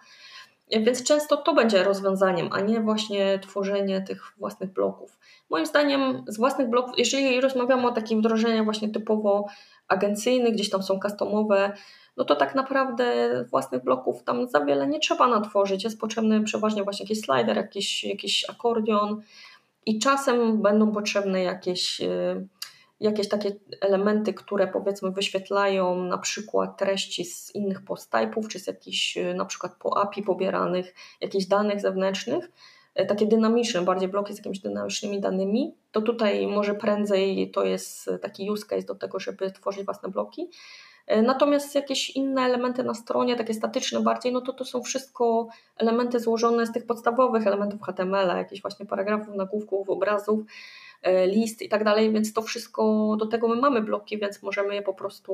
[0.70, 5.18] E, więc często to będzie rozwiązaniem, a nie właśnie tworzenie tych własnych bloków.
[5.50, 9.46] Moim zdaniem z własnych bloków, jeżeli rozmawiamy o takich wdrożeniach właśnie typowo
[9.88, 11.72] agencyjnych, gdzieś tam są customowe,
[12.16, 13.04] no to tak naprawdę
[13.50, 15.84] własnych bloków tam za wiele nie trzeba natworzyć.
[15.84, 19.22] Jest potrzebny przeważnie właśnie jakiś slider, jakiś, jakiś akordion,
[19.86, 22.00] i czasem będą potrzebne jakieś,
[23.00, 29.18] jakieś takie elementy, które powiedzmy wyświetlają na przykład treści z innych posttypów, czy z jakichś
[29.34, 32.48] na przykład po API pobieranych, jakichś danych zewnętrznych,
[32.94, 38.10] E, takie dynamiczne, bardziej bloki z jakimiś dynamicznymi danymi, to tutaj może prędzej to jest
[38.22, 40.50] taki use case do tego, żeby tworzyć własne bloki.
[41.06, 45.48] E, natomiast jakieś inne elementy na stronie, takie statyczne bardziej, no to to są wszystko
[45.76, 50.40] elementy złożone z tych podstawowych elementów HTML, jakichś właśnie paragrafów, nagłówków, obrazów,
[51.26, 54.82] list i tak dalej, więc to wszystko, do tego my mamy bloki, więc możemy je
[54.82, 55.32] po prostu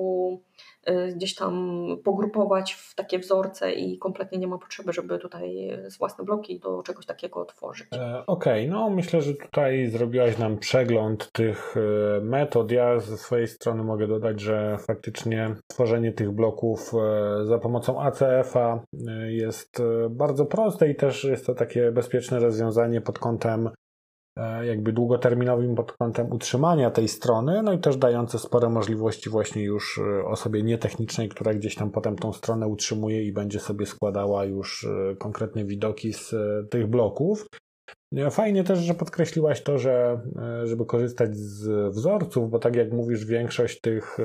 [0.84, 5.98] e, gdzieś tam pogrupować w takie wzorce i kompletnie nie ma potrzeby, żeby tutaj z
[5.98, 7.86] własne bloki do czegoś takiego otworzyć.
[7.94, 11.74] E, okej, okay, no myślę, że tutaj zrobiłaś nam przegląd tych
[12.22, 12.70] metod.
[12.70, 16.92] Ja ze swojej strony mogę dodać, że faktycznie tworzenie tych bloków
[17.44, 18.80] za pomocą ACF-a
[19.28, 23.87] jest bardzo proste i też jest to takie bezpieczne rozwiązanie pod kątem E,
[24.62, 29.98] jakby długoterminowym pod kątem utrzymania tej strony, no i też dające spore możliwości właśnie już
[29.98, 34.84] e, osobie nietechnicznej, która gdzieś tam potem tą stronę utrzymuje i będzie sobie składała już
[34.84, 36.34] e, konkretne widoki z
[36.70, 37.46] tych bloków.
[38.30, 40.20] Fajnie też, że podkreśliłaś to, że
[40.64, 44.18] żeby korzystać z wzorców, bo tak jak mówisz, większość tych,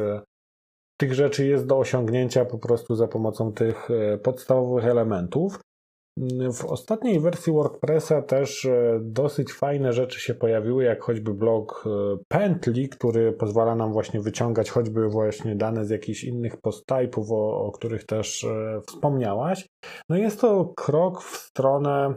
[0.97, 3.87] tych rzeczy jest do osiągnięcia po prostu za pomocą tych
[4.23, 5.59] podstawowych elementów.
[6.53, 12.17] W ostatniej wersji WordPressa też e, dosyć fajne rzeczy się pojawiły, jak choćby blok e,
[12.27, 17.71] Pętli, który pozwala nam właśnie wyciągać choćby właśnie dane z jakichś innych posttypów, o, o
[17.71, 19.67] których też e, wspomniałaś.
[20.09, 22.13] No jest to krok w stronę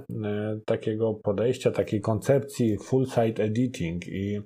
[0.67, 4.41] takiego podejścia, takiej koncepcji full site editing i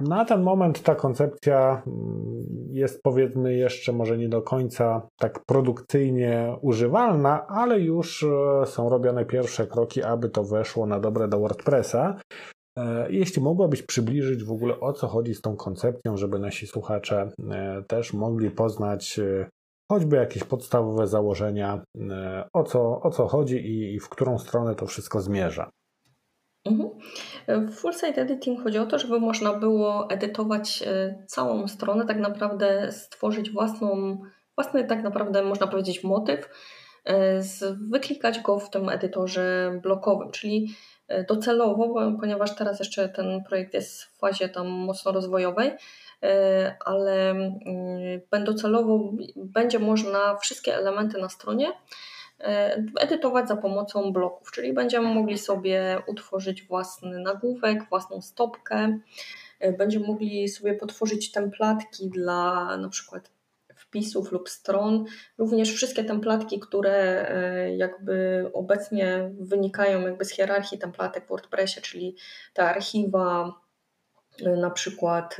[0.00, 6.56] na ten moment ta koncepcja mm, jest powiedzmy jeszcze może nie do końca tak produkcyjnie
[6.60, 12.20] używalna, ale już e, są robione pierwsze kroki, aby to weszło na dobre do WordPressa.
[12.78, 17.30] E, jeśli mogłabyś przybliżyć w ogóle o co chodzi z tą koncepcją, żeby nasi słuchacze
[17.50, 19.20] e, też mogli poznać
[19.90, 21.82] choćby jakieś podstawowe założenia,
[22.52, 25.70] o co, o co chodzi i w którą stronę to wszystko zmierza.
[26.64, 26.90] Mhm.
[27.48, 32.18] W full site editing chodzi o to, żeby można było edytować e, całą stronę, tak
[32.18, 34.18] naprawdę stworzyć własną,
[34.54, 36.48] własny tak naprawdę można powiedzieć motyw,
[37.04, 37.42] e,
[37.90, 40.74] wyklikać go w tym edytorze blokowym, czyli
[41.08, 45.70] e, docelowo, ponieważ teraz jeszcze ten projekt jest w fazie tam mocno rozwojowej,
[46.84, 51.72] ale mm, docelowo będzie można wszystkie elementy na stronie
[53.00, 58.98] edytować za pomocą bloków, czyli będziemy mogli sobie utworzyć własny nagłówek, własną stopkę,
[59.60, 63.30] e, będziemy mogli sobie potworzyć templatki dla na przykład
[63.74, 65.04] wpisów lub stron.
[65.38, 72.16] Również wszystkie templatki, które e, jakby obecnie wynikają jakby z hierarchii templatek w WordPressie, czyli
[72.54, 73.60] te archiwa
[74.60, 75.36] na przykład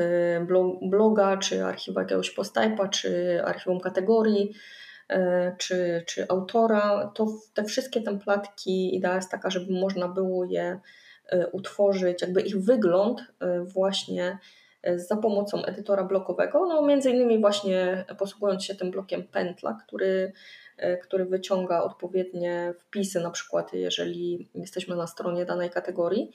[0.82, 4.87] bloga, czy archiwa jakiegoś posttypa, czy archiwum kategorii, E,
[5.58, 10.80] czy, czy autora, to te wszystkie templatki, idea jest taka, żeby można było je
[11.28, 14.38] e, utworzyć, jakby ich wygląd e, właśnie
[14.96, 20.32] za pomocą edytora blokowego, no między innymi właśnie posługując się tym blokiem pętla, który,
[21.02, 26.30] który wyciąga odpowiednie wpisy, na przykład jeżeli jesteśmy na stronie danej kategorii,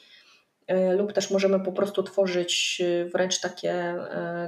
[0.98, 2.82] lub też możemy po prostu tworzyć
[3.14, 3.96] wręcz takie,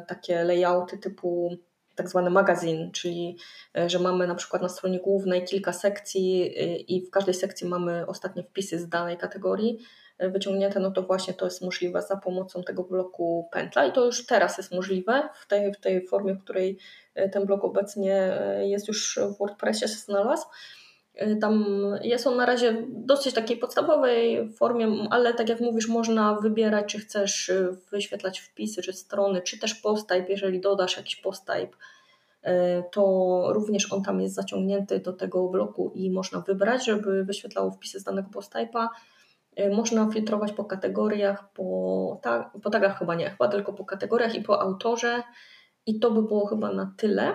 [0.07, 1.57] takie layouty typu
[1.95, 3.37] tak zwany magazyn, czyli
[3.77, 7.67] e, że mamy na przykład na stronie głównej kilka sekcji e, i w każdej sekcji
[7.67, 9.79] mamy ostatnie wpisy z danej kategorii
[10.17, 14.05] e, wyciągnięte, no to właśnie to jest możliwe za pomocą tego bloku pętla i to
[14.05, 16.77] już teraz jest możliwe w tej, w tej formie, w której
[17.31, 20.45] ten blok obecnie jest już w WordPressie się znalazł.
[21.41, 21.65] Tam
[22.01, 26.99] jest on na razie dosyć takiej podstawowej formie, ale tak jak mówisz, można wybierać, czy
[26.99, 27.51] chcesz
[27.91, 31.77] wyświetlać wpisy, czy strony, czy też posttype, jeżeli dodasz jakiś posttype,
[32.91, 37.99] to również on tam jest zaciągnięty do tego bloku i można wybrać, żeby wyświetlało wpisy
[37.99, 38.87] z danego posttype'a.
[39.71, 44.41] Można filtrować po kategoriach, po, tag, po tagach chyba nie, chyba tylko po kategoriach i
[44.41, 45.23] po autorze
[45.85, 47.33] i to by było chyba na tyle.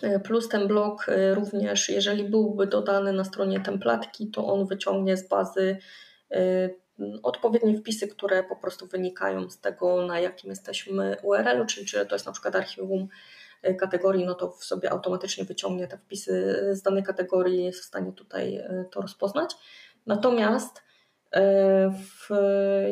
[0.00, 5.16] E, plus ten blok e, również, jeżeli byłby dodany na stronie templatki, to on wyciągnie
[5.16, 5.78] z bazy
[6.30, 6.70] e,
[7.22, 12.14] odpowiednie wpisy, które po prostu wynikają z tego, na jakim jesteśmy URL-u, czyli czy to
[12.14, 13.08] jest na przykład archiwum
[13.78, 18.12] kategorii, no to w sobie automatycznie wyciągnie te wpisy z danej kategorii, jest w stanie
[18.12, 19.54] tutaj to rozpoznać.
[20.06, 20.82] Natomiast
[21.90, 22.30] w,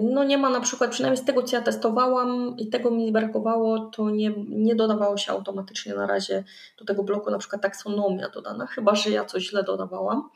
[0.03, 3.78] no nie ma na przykład, przynajmniej z tego co ja testowałam i tego mi brakowało,
[3.78, 6.45] to nie, nie dodawało się automatycznie na razie
[6.78, 10.28] do tego bloku na przykład taksonomia dodana, chyba że ja coś źle dodawałam.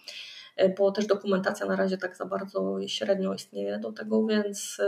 [0.79, 4.81] bo też dokumentacja na razie tak za bardzo średnio istnieje do tego, więc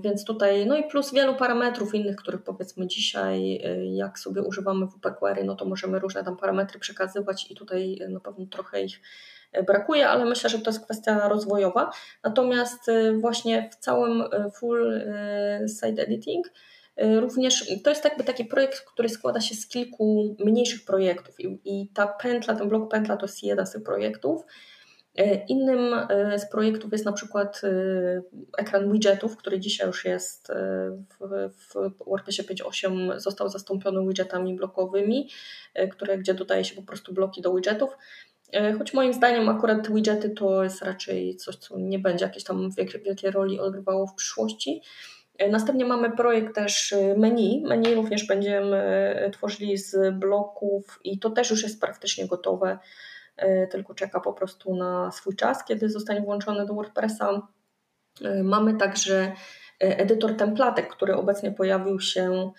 [0.00, 3.60] więc tutaj, no i plus wielu parametrów innych, których powiedzmy dzisiaj,
[3.94, 8.20] jak sobie używamy WP Query, no to możemy różne tam parametry przekazywać i tutaj na
[8.20, 9.00] pewno trochę ich
[9.66, 11.90] brakuje, ale myślę, że to jest kwestia rozwojowa.
[12.24, 12.90] Natomiast
[13.20, 15.02] właśnie w całym full
[15.68, 16.46] site editing
[16.96, 21.88] Również to jest jakby taki projekt, który składa się z kilku mniejszych projektów i, i
[21.94, 24.42] ta pętla, ten blok pętla to jest jeden z tych projektów.
[25.48, 25.94] Innym
[26.36, 27.62] z projektów jest na przykład
[28.58, 30.52] ekran widgetów, który dzisiaj już jest
[31.20, 35.30] w, w WordPressie 5.8 został zastąpiony widgetami blokowymi,
[35.90, 37.96] które, gdzie dodaje się po prostu bloki do widgetów.
[38.78, 42.70] Choć moim zdaniem akurat widgety to jest raczej coś, co nie będzie jakieś tam
[43.04, 44.82] wielkiej roli odgrywało w przyszłości.
[45.38, 47.62] E, następnie mamy projekt też e, menu.
[47.66, 52.78] Menu również będziemy e, tworzyli z bloków i to też już jest praktycznie gotowe,
[53.70, 57.48] tylko czeka po prostu na swój czas, kiedy zostanie włączone do WordPressa.
[58.42, 59.32] Mamy także
[59.80, 62.50] edytor templatek, który obecnie pojawił się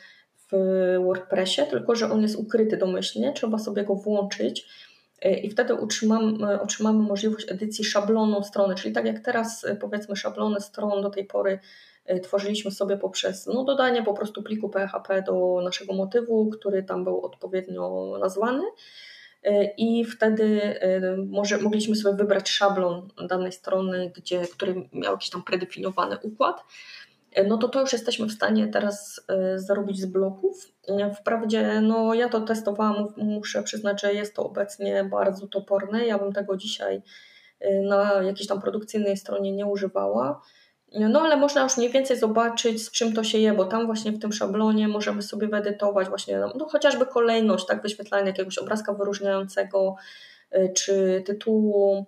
[0.51, 0.57] w
[1.05, 4.67] WordPressie, tylko że on jest ukryty domyślnie, trzeba sobie go włączyć
[5.43, 11.01] i wtedy utrzymamy, otrzymamy możliwość edycji szablonu strony, czyli tak jak teraz powiedzmy szablony stron
[11.01, 11.59] do tej pory
[12.23, 17.21] tworzyliśmy sobie poprzez no, dodanie po prostu pliku PHP do naszego motywu, który tam był
[17.21, 18.63] odpowiednio nazwany.
[19.77, 20.79] I wtedy
[21.27, 26.63] może, mogliśmy sobie wybrać szablon danej strony, gdzie, który miał jakiś tam predefiniowany układ.
[27.47, 29.25] No to to już jesteśmy w stanie teraz
[29.55, 30.71] zarobić z bloków.
[31.19, 36.05] Wprawdzie, no ja to testowałam, muszę przyznać, że jest to obecnie bardzo toporne.
[36.05, 37.01] Ja bym tego dzisiaj
[37.83, 40.41] na jakiejś tam produkcyjnej stronie nie używała.
[40.99, 44.11] No ale można już mniej więcej zobaczyć, z czym to się je, bo tam właśnie
[44.11, 48.93] w tym szablonie możemy sobie wyedytować właśnie no, no chociażby kolejność tak wyświetlania jakiegoś obrazka
[48.93, 49.95] wyróżniającego,
[50.75, 52.05] czy tytułu,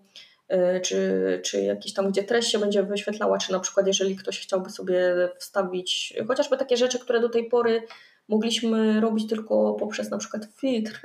[0.81, 4.69] czy, czy jakiś tam, gdzie treść się będzie wyświetlała, czy na przykład jeżeli ktoś chciałby
[4.69, 4.99] sobie
[5.37, 7.83] wstawić chociażby takie rzeczy, które do tej pory
[8.27, 11.01] mogliśmy robić tylko poprzez na przykład filtr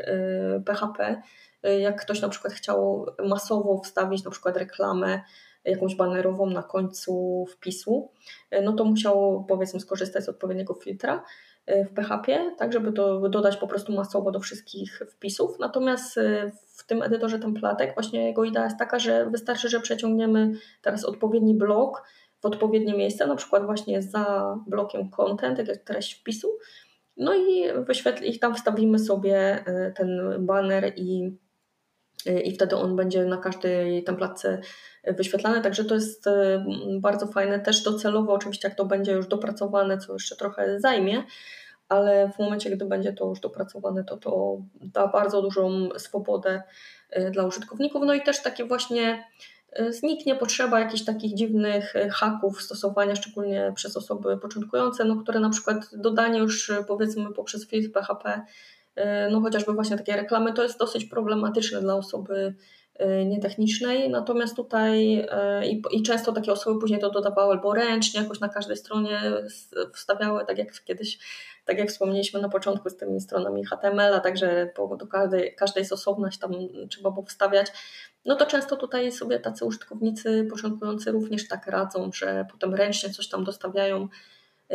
[0.64, 1.22] PHP,
[1.66, 5.20] y, jak ktoś na przykład chciał masowo wstawić na przykład reklamę,
[5.64, 8.10] jakąś banerową na końcu wpisu,
[8.62, 11.24] no to musiał powiedzmy skorzystać z odpowiedniego filtra
[11.66, 15.58] w PHP, tak żeby to dodać po prostu masowo do wszystkich wpisów.
[15.58, 16.52] Natomiast e,
[16.82, 20.52] w tym edytorze templatek właśnie jego idea jest taka, że wystarczy, że przeciągniemy
[20.82, 22.02] teraz odpowiedni blok
[22.40, 26.48] w odpowiednie miejsce, na przykład właśnie za blokiem content, jak jest treść wpisu,
[27.16, 29.64] no i wyświetl i tam wstawimy sobie
[29.96, 31.38] ten banner i,
[32.44, 34.60] i wtedy on będzie na każdej templatce
[35.06, 36.64] wyświetlane, także to jest e,
[37.00, 37.60] bardzo fajne.
[37.60, 41.24] Też docelowo, oczywiście, jak to będzie już dopracowane, co jeszcze trochę zajmie,
[41.92, 46.62] ale w momencie, gdy będzie to już dopracowane, to to da bardzo dużą swobodę
[47.10, 48.02] e, dla użytkowników.
[48.06, 49.24] No i też takie właśnie
[49.72, 55.50] e, zniknie potrzeba jakichś takich dziwnych haków stosowania, szczególnie przez osoby początkujące, no, które na
[55.50, 58.42] przykład dodanie już powiedzmy poprzez filtr PHP,
[59.30, 62.54] no chociażby właśnie takie reklamy, to jest dosyć problematyczne dla osoby
[63.26, 65.26] nietechnicznej, natomiast tutaj
[65.64, 69.20] i, i, często takie osoby później to dodawały albo ręcznie, jakoś na każdej stronie
[69.92, 71.18] wstawiały, tak jak kiedyś,
[71.64, 75.92] tak jak wspomnieliśmy na początku z tymi stronami HTML-a, także do każdej, każdej jest
[76.38, 76.52] tam
[76.90, 77.72] trzeba było wstawiać.
[78.24, 83.28] No to często tutaj sobie tacy użytkownicy początkujący również tak radzą, że potem ręcznie coś
[83.28, 84.08] tam dostawiają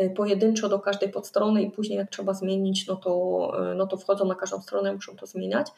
[0.00, 4.24] y, pojedynczo do każdej podstrony i później jak trzeba zmienić, no to, no to wchodzą
[4.24, 5.70] na każdą stronę, muszą to zmieniać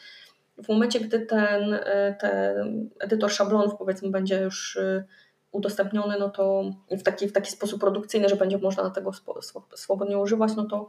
[0.65, 5.05] w momencie, gdy ten, e, ten edytor szablonów powiedzmy będzie już e,
[5.53, 9.11] udostępniony, no to w taki, w taki sposób produkcyjny, że będzie można tego
[9.75, 10.87] swobodnie używać, no to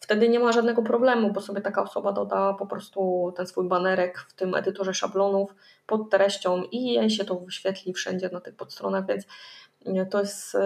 [0.00, 4.18] wtedy nie ma żadnego problemu, bo sobie taka osoba doda po prostu ten swój banerek
[4.18, 5.54] w tym edytorze szablonów
[5.86, 9.24] pod treścią i jej się to wyświetli wszędzie na tych podstronach, więc
[9.86, 10.56] e, to jest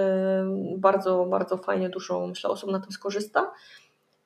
[0.76, 3.52] bardzo, bardzo fajnie, dużo myślę osób na tym skorzysta.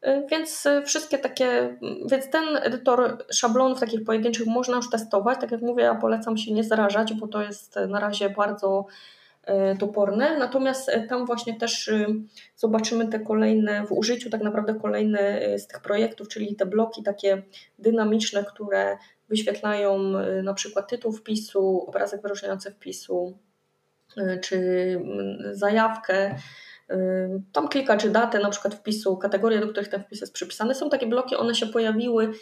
[0.07, 1.76] Y, więc y, wszystkie takie,
[2.11, 5.40] więc ten edytor szablonów takich pojedynczych można już testować.
[5.40, 8.86] Tak jak mówię, ja polecam się nie zrażać, bo to jest na razie bardzo
[9.74, 10.38] y, toporne.
[10.38, 11.90] Natomiast tam właśnie też
[12.57, 17.42] zobaczymy te kolejne, w użyciu tak naprawdę kolejne z tych projektów, czyli te bloki takie
[17.78, 18.98] dynamiczne, które
[19.28, 19.98] wyświetlają
[20.42, 23.38] na przykład tytuł wpisu, obrazek wyróżniający wpisu,
[24.40, 24.57] czy
[25.05, 26.34] mm, zajawkę
[27.53, 30.74] tam klika czy datę na przykład wpisu, kategorie, do których ten wpis jest przypisany.
[30.74, 32.33] Są takie bloki, one się pojawiły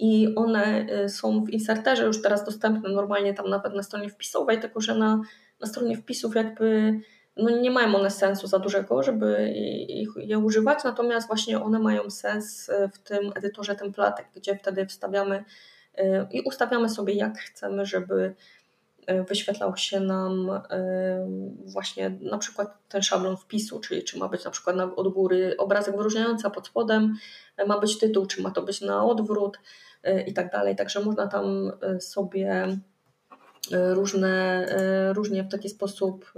[0.00, 4.60] i one y, są w inserterze już teraz dostępne normalnie tam nawet na stronie wpisowej,
[4.60, 5.20] tylko że na,
[5.60, 7.00] na stronie wpisów jakby
[7.36, 9.52] no nie mają one sensu za dużego, żeby
[9.88, 14.86] ich, je używać, natomiast właśnie one mają sens y, w tym edytorze templatek, gdzie wtedy
[14.86, 15.44] wstawiamy
[15.98, 18.34] y, i ustawiamy sobie jak chcemy, żeby
[19.28, 20.50] wyświetlał się nam
[21.64, 25.96] właśnie na przykład ten szablon wpisu, czyli czy ma być na przykład od góry obrazek
[25.96, 27.14] wyróżniający, a pod spodem
[27.66, 29.58] ma być tytuł, czy ma to być na odwrót
[30.26, 30.76] i tak dalej.
[30.76, 32.78] Także można tam sobie
[33.70, 34.66] różne,
[35.14, 36.32] różnie w taki sposób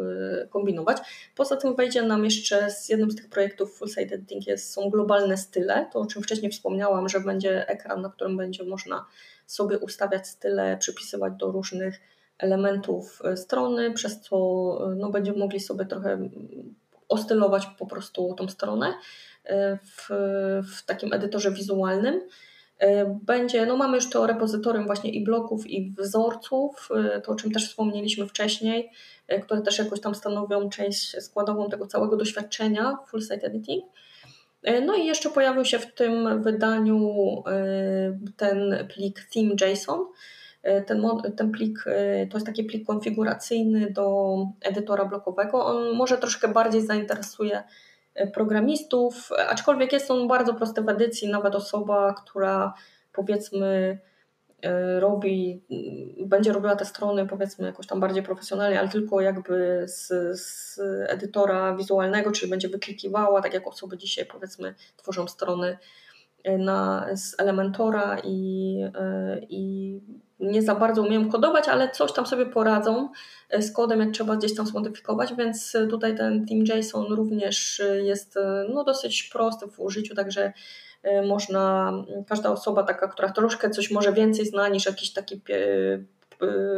[0.51, 0.99] kombinować.
[1.37, 4.91] Poza tym wejdzie nam jeszcze z jednym z tych projektów Full Site Editing jest, są
[4.91, 9.07] globalne style, to o czym wcześniej wspomniałam, że będzie ekran, na którym będzie można
[9.47, 12.01] sobie ustawiać style, przypisywać do różnych
[12.43, 14.37] elementów e, strony, przez co
[14.93, 16.19] e, no, będziemy mogli sobie trochę
[17.09, 18.95] ostylować po prostu tą stronę
[19.45, 20.09] e, w,
[20.77, 22.21] w takim edytorze wizualnym.
[23.23, 26.89] Będzie, no mamy już to repozytorium właśnie i bloków, i wzorców,
[27.25, 28.91] to o czym też wspomnieliśmy wcześniej,
[29.43, 33.85] które też jakoś tam stanowią część składową tego całego doświadczenia full site editing.
[34.87, 37.15] No i jeszcze pojawił się w tym wydaniu
[38.37, 40.01] ten plik theme.json,
[40.63, 41.03] ten,
[41.37, 45.65] ten plik e, to jest taki plik konfiguracyjny do edytora blokowego.
[45.65, 47.63] On może troszkę bardziej zainteresuje
[48.15, 51.29] e, programistów, aczkolwiek jest on bardzo prosty w edycji.
[51.29, 52.75] Nawet osoba, która
[53.13, 53.99] powiedzmy
[54.99, 55.63] robi,
[56.27, 60.09] będzie robiła te strony powiedzmy jakoś tam bardziej profesjonalnie, ale tylko jakby z,
[60.41, 65.79] z edytora wizualnego, czyli będzie wyklikiwała, tak jak osoby dzisiaj powiedzmy tworzą strony
[66.59, 68.77] na, z Elementora i,
[69.49, 70.01] i
[70.43, 73.09] nie za bardzo umieją kodować, ale coś tam sobie poradzą
[73.51, 77.81] e, z kodem, jak trzeba gdzieś tam zmodyfikować, więc e, tutaj ten Team JSON również
[77.81, 78.39] e, jest
[78.75, 80.53] no, dosyć prosty w użyciu, także
[81.27, 81.93] można,
[82.29, 85.41] każda osoba taka, która troszkę coś może więcej zna niż jakiś taki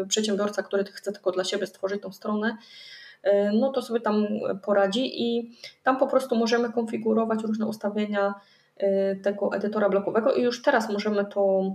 [0.09, 2.57] przedsiębiorca, który chce tylko dla siebie stworzyć tą stronę,
[3.53, 4.27] no to sobie tam
[4.63, 8.35] poradzi i tam po prostu możemy konfigurować różne ustawienia
[9.23, 11.75] tego edytora blokowego i już teraz możemy to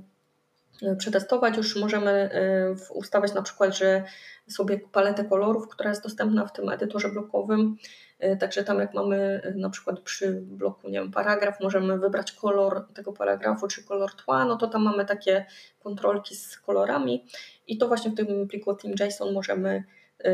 [0.98, 1.58] przetestować.
[1.58, 4.04] Już możemy e, ustawiać na przykład, że
[4.48, 7.78] sobie paletę kolorów, która jest dostępna w tym edytorze blokowym.
[8.20, 12.86] E, także tam jak mamy na przykład przy bloku, nie wiem, paragraf, możemy wybrać kolor
[12.94, 15.46] tego paragrafu czy kolor tła, no to tam mamy takie
[15.84, 17.26] kontrolki z kolorami
[17.68, 19.84] i to właśnie w tym pliku TeamJSON możemy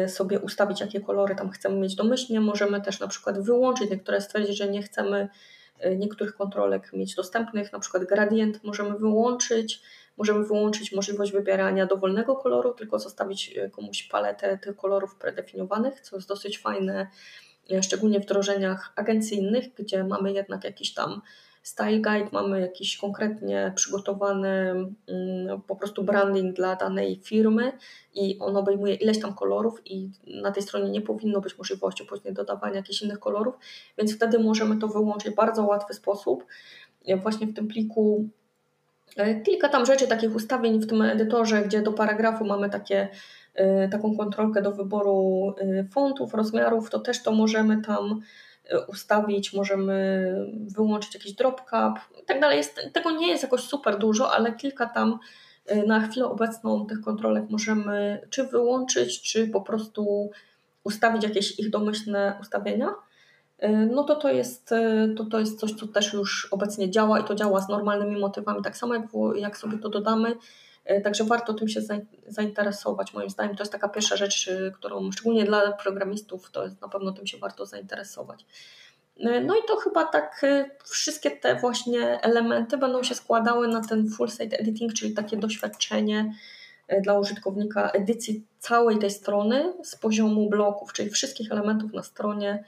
[0.07, 2.41] sobie ustawić, jakie kolory tam chcemy mieć domyślnie.
[2.41, 5.29] Możemy też na przykład wyłączyć niektóre, stwierdzić, że nie chcemy
[5.97, 9.81] niektórych kontrolek mieć dostępnych, na przykład gradient możemy wyłączyć,
[10.17, 16.15] Możemy wyłączyć możliwość wybierania dowolnego koloru, tylko zostawić e, komuś paletę tych kolorów predefiniowanych, co
[16.15, 17.07] jest dosyć fajne,
[17.71, 21.21] e, szczególnie w wdrożeniach agencyjnych, gdzie mamy jednak jakiś tam
[21.65, 24.47] style guide, mamy jakiś konkretnie przygotowany
[25.07, 27.71] mm, po prostu branding dla danej firmy
[28.13, 32.33] i on obejmuje ileś tam kolorów i na tej stronie nie powinno być możliwości później
[32.33, 33.55] dodawania jakichś innych kolorów,
[33.97, 36.45] więc wtedy możemy to wyłączyć w bardzo łatwy sposób.
[37.07, 38.29] E, właśnie w tym pliku
[39.43, 43.07] kilka tam rzeczy, takich ustawień w tym edytorze, gdzie do paragrafu mamy takie,
[43.53, 48.21] e, taką kontrolkę do wyboru e, fontów, rozmiarów, to też to możemy tam
[48.87, 50.35] ustawić, możemy
[50.67, 52.57] wyłączyć jakiś drop cap i tak dalej.
[52.57, 55.19] Jest, tego nie jest jakoś super dużo, ale kilka tam
[55.87, 60.31] na chwilę obecną tych kontrolek możemy czy wyłączyć, czy po prostu
[60.83, 62.95] ustawić jakieś ich domyślne ustawienia.
[63.63, 67.19] Y, no to to jest, y, to to jest coś, co też już obecnie działa
[67.19, 69.03] i to działa z normalnymi motywami, tak samo jak,
[69.35, 70.35] jak sobie to dodamy.
[70.91, 71.81] Y, także warto tym się
[72.27, 73.13] zainteresować.
[73.13, 77.11] Moim zdaniem to jest taka pierwsza rzecz, którą szczególnie dla programistów to jest na pewno
[77.11, 78.45] tym się warto zainteresować.
[79.19, 80.45] No i to chyba tak
[80.83, 86.33] wszystkie te właśnie elementy będą się składały na ten full site editing, czyli takie doświadczenie
[87.01, 92.63] dla użytkownika edycji całej tej strony z poziomu bloków, czyli wszystkich elementów na stronie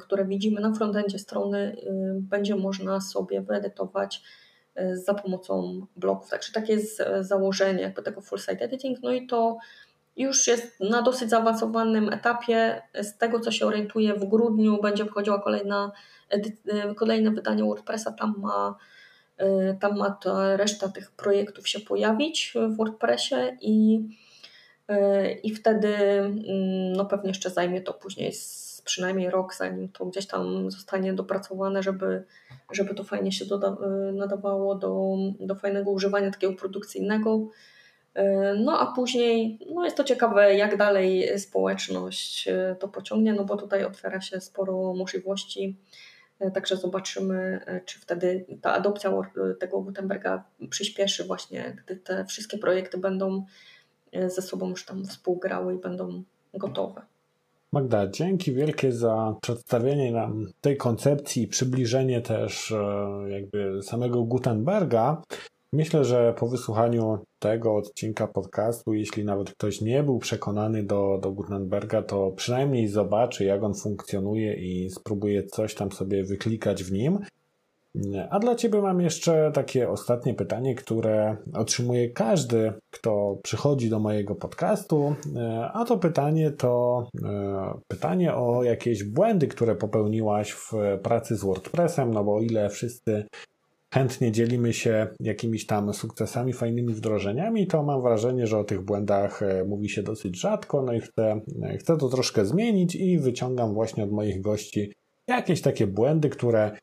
[0.00, 4.22] które widzimy na frontendzie strony, y, będzie można sobie wyedytować
[4.80, 6.30] y, za pomocą bloków.
[6.30, 8.98] Także takie jest założenie jakby tego full site editing.
[9.02, 9.58] No i to
[10.16, 12.82] już jest na dosyć zaawansowanym etapie.
[12.94, 15.92] Z tego, co się orientuję, w grudniu będzie wchodziła kolejna,
[16.96, 18.12] kolejne wydanie WordPressa.
[18.12, 18.76] Tam ma,
[19.80, 24.00] tam ma ta reszta tych projektów się pojawić w WordPressie i,
[25.42, 28.32] i wtedy mm, no pewnie jeszcze zajmie to później
[28.86, 32.24] przynajmniej rok, zanim to gdzieś tam zostanie dopracowane, żeby,
[32.72, 33.76] żeby to fajnie się doda,
[34.12, 37.48] nadawało do, do fajnego używania takiego produkcyjnego.
[38.58, 42.48] No a później no jest to ciekawe, jak dalej społeczność
[42.78, 45.76] to pociągnie, no bo tutaj otwiera się sporo możliwości.
[46.54, 49.12] Także zobaczymy, czy wtedy ta adopcja
[49.60, 53.44] tego Gutenberga przyspieszy właśnie, gdy te wszystkie projekty będą
[54.26, 56.22] ze sobą już tam współgrały i będą
[56.54, 57.02] gotowe.
[57.76, 65.22] Magda, dzięki wielkie za przedstawienie nam tej koncepcji, przybliżenie też e, jakby samego Gutenberga.
[65.72, 71.32] Myślę, że po wysłuchaniu tego odcinka podcastu, jeśli nawet ktoś nie był przekonany do, do
[71.32, 77.18] Gutenberga, to przynajmniej zobaczy, jak on funkcjonuje i spróbuje coś tam sobie wyklikać w nim.
[78.30, 84.34] A dla Ciebie mam jeszcze takie ostatnie pytanie, które otrzymuje każdy, kto przychodzi do mojego
[84.34, 85.14] podcastu.
[85.72, 92.14] A to pytanie to e, pytanie o jakieś błędy, które popełniłaś w pracy z WordPressem,
[92.14, 93.26] no bo o ile wszyscy
[93.94, 99.42] chętnie dzielimy się jakimiś tam sukcesami, fajnymi wdrożeniami, to mam wrażenie, że o tych błędach
[99.42, 103.74] e, mówi się dosyć rzadko, no i chcę, e, chcę to troszkę zmienić i wyciągam
[103.74, 104.92] właśnie od moich gości
[105.28, 106.78] jakieś takie błędy, które e,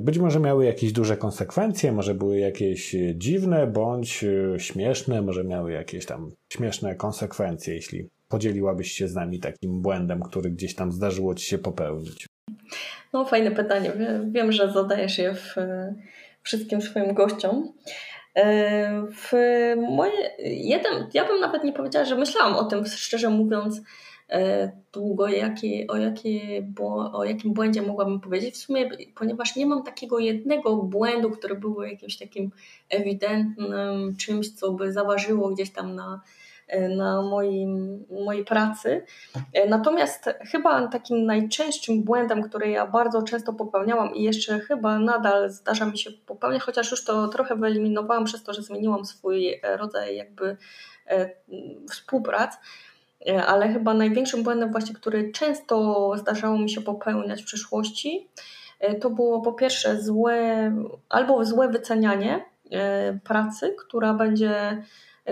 [0.00, 4.24] być może miały jakieś duże konsekwencje, może były jakieś dziwne bądź
[4.58, 10.50] śmieszne, może miały jakieś tam śmieszne konsekwencje, jeśli podzieliłabyś się z nami takim błędem, który
[10.50, 12.26] gdzieś tam zdarzyło ci się popełnić.
[13.12, 13.92] No, fajne pytanie.
[14.30, 15.54] Wiem, że zadajesz je w,
[16.42, 17.72] wszystkim swoim gościom.
[18.34, 19.32] E, w
[19.76, 23.82] moje, jeden, ja bym nawet nie powiedziała, że myślałam o tym, szczerze mówiąc, e,
[24.92, 26.62] długo, jaki, o, jakie,
[27.12, 28.54] o jakim błędzie mogłabym powiedzieć.
[28.54, 32.50] W sumie, ponieważ nie mam takiego jednego błędu, który był jakimś takim
[32.90, 36.20] ewidentnym czymś, co by zaważyło gdzieś tam na,
[36.96, 39.04] na moim, mojej pracy.
[39.68, 45.86] Natomiast chyba takim najczęstszym błędem, który ja bardzo często popełniałam i jeszcze chyba nadal zdarza
[45.86, 50.56] mi się popełniać, chociaż już to trochę wyeliminowałam przez to, że zmieniłam swój rodzaj jakby
[51.06, 51.30] e,
[51.90, 52.58] współprac, e,
[53.46, 58.28] ale chyba największym błędem właśnie, który często zdarzało mi się popełniać w przyszłości,
[58.80, 60.72] e, to było po pierwsze złe
[61.08, 62.44] albo złe wycenianie
[63.24, 64.82] pracy, która będzie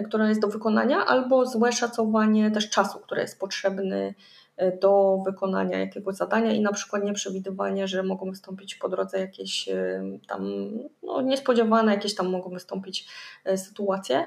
[0.03, 4.15] która jest do wykonania, albo złe szacowanie też czasu, który jest potrzebny
[4.57, 9.69] e, do wykonania jakiegoś zadania i na przykład nieprzewidywanie, że mogą wystąpić po drodze jakieś
[9.69, 10.71] e, tam
[11.03, 13.09] no, niespodziewane, jakieś tam mogą wystąpić
[13.45, 14.27] e, sytuacje.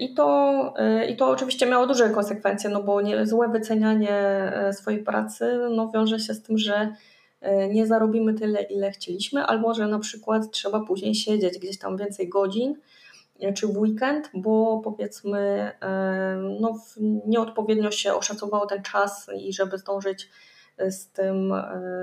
[0.00, 0.74] I to,
[1.08, 6.18] I to oczywiście miało duże konsekwencje, no bo nie, złe wycenianie swojej pracy no, wiąże
[6.18, 6.94] się z tym, że
[7.70, 12.28] nie zarobimy tyle, ile chcieliśmy, albo że na przykład trzeba później siedzieć gdzieś tam więcej
[12.28, 12.74] godzin,
[13.54, 15.72] czy w weekend, bo powiedzmy
[16.60, 16.78] no,
[17.26, 20.28] nieodpowiednio się oszacowało ten czas i żeby zdążyć
[20.78, 21.54] z tym,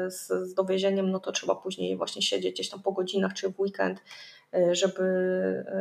[0.07, 3.59] z, z dowiezieniem, no to trzeba później właśnie siedzieć gdzieś tam po godzinach czy w
[3.59, 4.03] weekend, e,
[4.71, 5.03] żeby,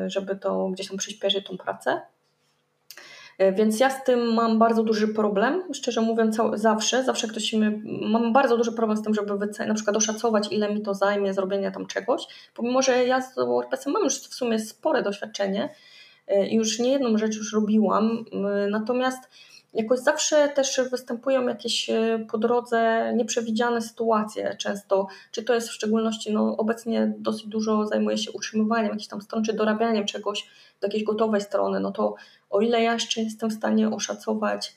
[0.06, 2.00] żeby to gdzieś tam przyspieszyć tą pracę.
[3.40, 7.82] E, więc ja z tym mam bardzo duży problem, szczerze mówiąc, zawsze, zawsze ktoś mi,
[8.10, 11.34] mam bardzo duży problem z tym, żeby wycenić, na przykład oszacować, ile mi to zajmie
[11.34, 15.68] zrobienie tam czegoś, pomimo, że ja z WordPressem mam już w sumie spore doświadczenie
[16.50, 18.24] i już nie jedną rzecz już robiłam,
[18.70, 19.28] natomiast
[19.74, 25.72] jakoś zawsze też występują jakieś e, po drodze nieprzewidziane sytuacje często, czy to jest w
[25.72, 30.48] szczególności, no obecnie dosyć dużo zajmuję się utrzymywaniem jakichś tam stron, czy dorabianiem czegoś
[30.80, 32.14] do jakiejś gotowej strony, no to
[32.50, 34.74] o ile ja jeszcze jestem w stanie oszacować,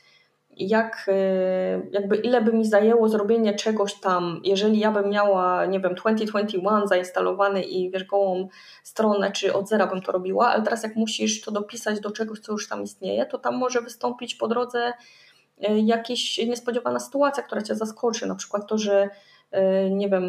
[0.57, 5.79] jak, y, jakby ile by mi zajęło zrobienie czegoś tam, jeżeli ja bym miała, nie
[5.79, 8.47] wiem, 2021 zainstalowany i wiesz, gołą
[8.83, 12.39] stronę, czy od zera bym to robiła, ale teraz jak musisz to dopisać do czegoś,
[12.39, 14.93] co już tam istnieje, to tam może wystąpić po drodze
[15.69, 19.09] y, jakaś niespodziewana sytuacja, która cię zaskoczy, na przykład to, że
[19.91, 20.23] nie wiem,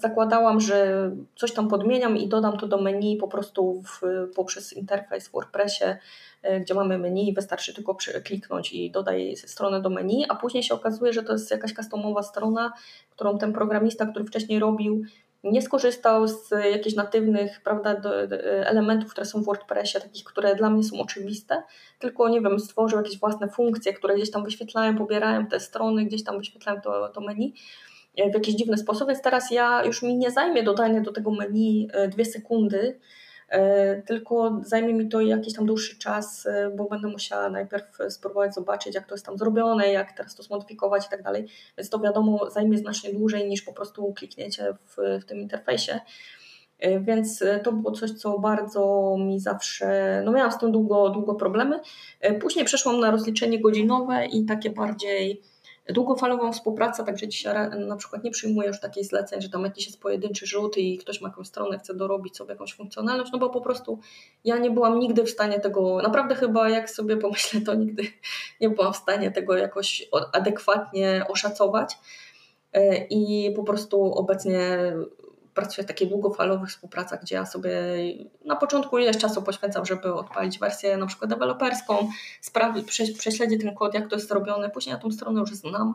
[0.00, 4.00] zakładałam, że coś tam podmieniam i dodam to do menu po prostu w,
[4.34, 5.84] poprzez interfejs w WordPressie
[6.42, 10.74] E, gdzie mamy menu, wystarczy tylko kliknąć i dodaj stronę do menu, a później się
[10.74, 12.72] okazuje, że to jest jakaś customowa strona,
[13.10, 15.02] którą ten programista, który wcześniej robił,
[15.44, 18.00] nie skorzystał z jakichś natywnych prawda,
[18.64, 21.62] elementów, które są w WordPressie, takich, które dla mnie są oczywiste,
[21.98, 26.24] tylko nie wiem, stworzył jakieś własne funkcje, które gdzieś tam wyświetlają, pobierają te strony, gdzieś
[26.24, 27.54] tam wyświetlają to, to menu.
[27.54, 31.30] e, w jakiś dziwny sposób, więc teraz ja już mi nie zajmie dodanie do tego
[31.30, 32.98] menu e, dwie sekundy,
[33.52, 38.54] E, tylko zajmie mi to jakiś tam dłuższy czas, e, bo będę musiała najpierw spróbować
[38.54, 41.46] zobaczyć, jak to jest tam zrobione, jak teraz to zmodyfikować i tak dalej.
[41.78, 46.00] Więc to wiadomo zajmie znacznie dłużej niż po prostu kliknięcie w, w tym interfejsie.
[46.78, 51.34] E, więc to było coś, co bardzo mi zawsze, no miałam z tym długo, długo
[51.34, 51.80] problemy.
[52.40, 55.42] Później przeszłam na rozliczenie godzinowe i takie bardziej
[55.88, 60.00] długofalową współpracę, także dzisiaj na przykład nie przyjmuję już takich zleceń, że tam jakiś jest
[60.00, 63.60] pojedynczy rzut i ktoś ma jakąś stronę, chce dorobić sobie jakąś funkcjonalność, no bo po
[63.60, 63.98] prostu
[64.44, 68.02] ja nie byłam nigdy w stanie tego, naprawdę chyba jak sobie pomyślę, to nigdy
[68.60, 71.98] nie byłam w stanie tego jakoś adekwatnie oszacować.
[72.72, 74.92] E, i po prostu obecnie
[75.54, 77.72] pracuję w takiej długofalowych współpracach, gdzie ja sobie
[78.44, 82.10] na początku ileś czasu poświęcam, żeby odpalić wersję na przykład deweloperską,
[82.40, 82.86] sprawić,
[83.18, 85.94] prześledzić ten kod, jak to jest zrobione, później ja tą stronę już znam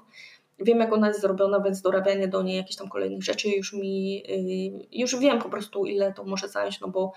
[0.59, 4.23] wiem jak ona jest zrobiona, więc dorabianie do niej jakichś tam kolejnych rzeczy już mi,
[4.91, 7.13] już wiem po prostu ile to może zająć, no bo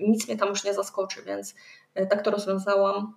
[0.00, 1.54] nic mnie tam już nie zaskoczy, więc
[1.94, 3.14] tak to rozwiązałam.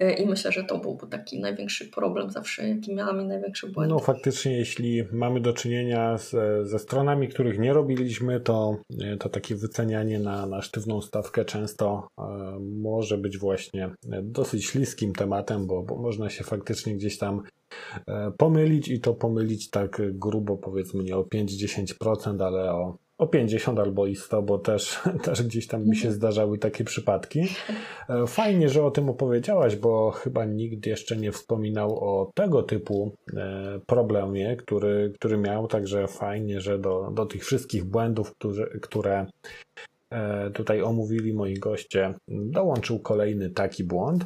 [0.00, 3.88] E, I myślę, że to byłby taki największy problem zawsze, jaki miałam i największy błąd.
[3.88, 6.30] No faktycznie, jeśli mamy do czynienia z,
[6.68, 12.08] ze stronami, których nie robiliśmy, to, e, to takie wycenianie na, na sztywną stawkę często
[12.18, 12.22] e,
[12.60, 13.90] może być właśnie
[14.22, 17.42] dosyć śliskim tematem, bo, bo można się faktycznie gdzieś tam
[18.06, 23.78] e, pomylić i to pomylić tak grubo, powiedzmy nie o 5-10%, ale o o 50
[23.78, 26.14] albo i 100, bo też, też gdzieś tam mi się mhm.
[26.14, 27.40] zdarzały takie przypadki.
[28.08, 33.12] E, fajnie, że o tym opowiedziałaś, bo chyba nikt jeszcze nie wspominał o tego typu
[33.36, 39.26] e, problemie, który, który miał, także fajnie, że do, do tych wszystkich błędów, które, które
[40.54, 44.24] tutaj omówili moi goście, dołączył kolejny taki błąd.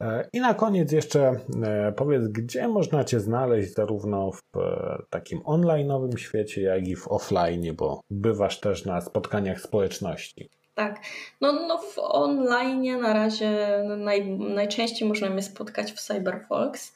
[0.00, 5.40] E, I na koniec jeszcze e, powiedz, gdzie można Cię znaleźć zarówno w e, takim
[5.40, 10.50] online'owym świecie, jak i w offline, bo bywasz też na spotkaniach społeczności.
[10.74, 11.00] Tak,
[11.40, 16.94] no, no w online na razie naj, najczęściej można mnie spotkać w Cyberfolks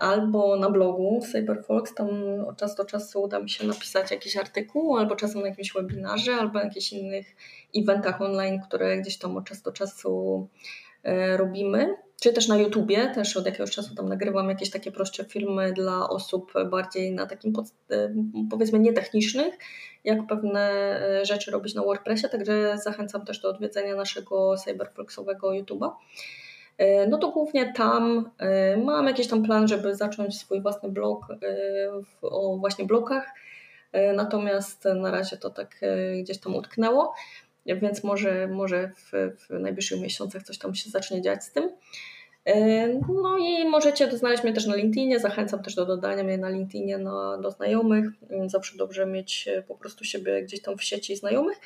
[0.00, 2.08] albo na blogu Cyberfolks, tam
[2.48, 6.34] od czasu do czasu uda mi się napisać jakiś artykuł, albo czasem na jakimś webinarze,
[6.34, 7.26] albo na jakichś innych
[7.76, 10.48] eventach online, które gdzieś tam od czasu do czasu
[11.36, 15.72] robimy, czy też na YouTubie, też od jakiegoś czasu tam nagrywam jakieś takie prostsze filmy
[15.72, 17.52] dla osób bardziej na takim
[17.90, 18.14] e,
[18.50, 19.54] powiedzmy nietechnicznych,
[20.04, 20.70] jak pewne
[21.20, 25.90] e, rzeczy robić na WordPressie, także zachęcam też do odwiedzenia naszego cyberfluxowego YouTube'a.
[27.08, 28.30] No to głównie tam
[28.84, 31.26] mam jakiś tam plan, żeby zacząć swój własny blog
[32.22, 33.26] o właśnie blokach,
[34.14, 35.80] natomiast na razie to tak
[36.22, 37.14] gdzieś tam utknęło
[37.76, 41.70] więc może, może w, w najbliższych miesiącach coś tam się zacznie dziać z tym.
[42.48, 42.88] E,
[43.22, 45.18] no i możecie znaleźć mnie też na LinkedInie.
[45.18, 48.06] Zachęcam też do dodania mnie na LinkedInie no, do znajomych.
[48.46, 51.58] Zawsze dobrze mieć e, po prostu siebie gdzieś tam w sieci znajomych.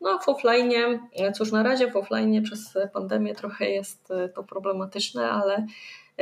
[0.00, 0.72] No a w offline,
[1.16, 5.66] e, cóż na razie w offline przez pandemię trochę jest to problematyczne, ale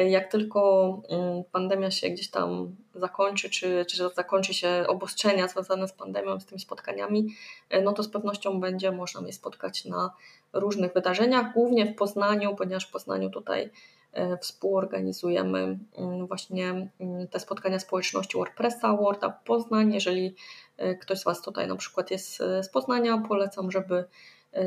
[0.04, 5.92] jak tylko mm, pandemia się gdzieś tam zakończy, czy, czy zakończy się obostrzenia związane z
[5.92, 7.34] pandemią, z tymi spotkaniami,
[7.70, 10.10] e, no to z pewnością będzie można mnie spotkać na
[10.52, 13.70] różnych wydarzeniach, głównie w Poznaniu, ponieważ w Poznaniu tutaj
[14.12, 19.94] e, współorganizujemy mm, właśnie mm, te spotkania społeczności WordPressa, WordUp Poznań.
[19.94, 20.34] Jeżeli
[20.76, 24.04] e, ktoś z Was tutaj na przykład jest z Poznania, polecam, żeby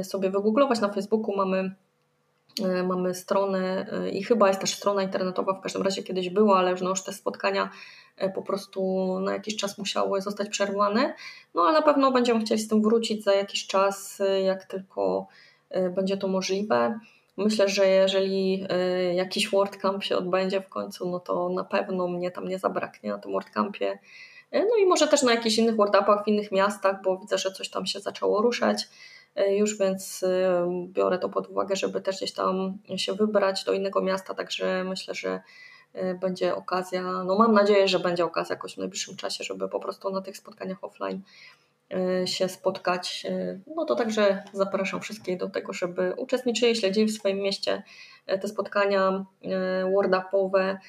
[0.03, 0.79] sobie wygooglować.
[0.79, 1.75] Na Facebooku mamy
[2.87, 6.75] mamy stronę e, i chyba jest też strona internetowa, w każdym razie kiedyś była, ale
[6.81, 7.69] no, już te spotkania
[8.17, 11.13] e, po prostu na jakiś czas musiały zostać przerwane.
[11.55, 15.27] No ale na pewno będziemy chcieli z tym wrócić za jakiś czas, jak tylko
[15.95, 16.99] będzie to możliwe.
[17.37, 18.67] Myślę, że jeżeli
[19.13, 23.17] jakiś WordCamp się odbędzie w końcu, no to na pewno mnie tam nie zabraknie na
[23.17, 23.99] tym WordCampie.
[24.51, 27.69] No i może też na jakichś innych WordUpach w innych miastach, bo widzę, że coś
[27.69, 28.87] tam się zaczęło ruszać.
[29.35, 33.73] E, już więc e, biorę to pod uwagę, żeby też gdzieś tam się wybrać do
[33.73, 35.41] innego miasta, także myślę, że
[35.93, 39.79] e, będzie okazja, no mam nadzieję, że będzie okazja jakoś w najbliższym czasie, żeby po
[39.79, 41.21] prostu na tych spotkaniach offline
[42.25, 43.27] się spotkać.
[43.75, 47.83] No to także zapraszam wszystkich do tego, żeby uczestniczyli, śledzili w swoim mieście
[48.25, 49.25] te spotkania
[49.93, 50.79] WordUpowe,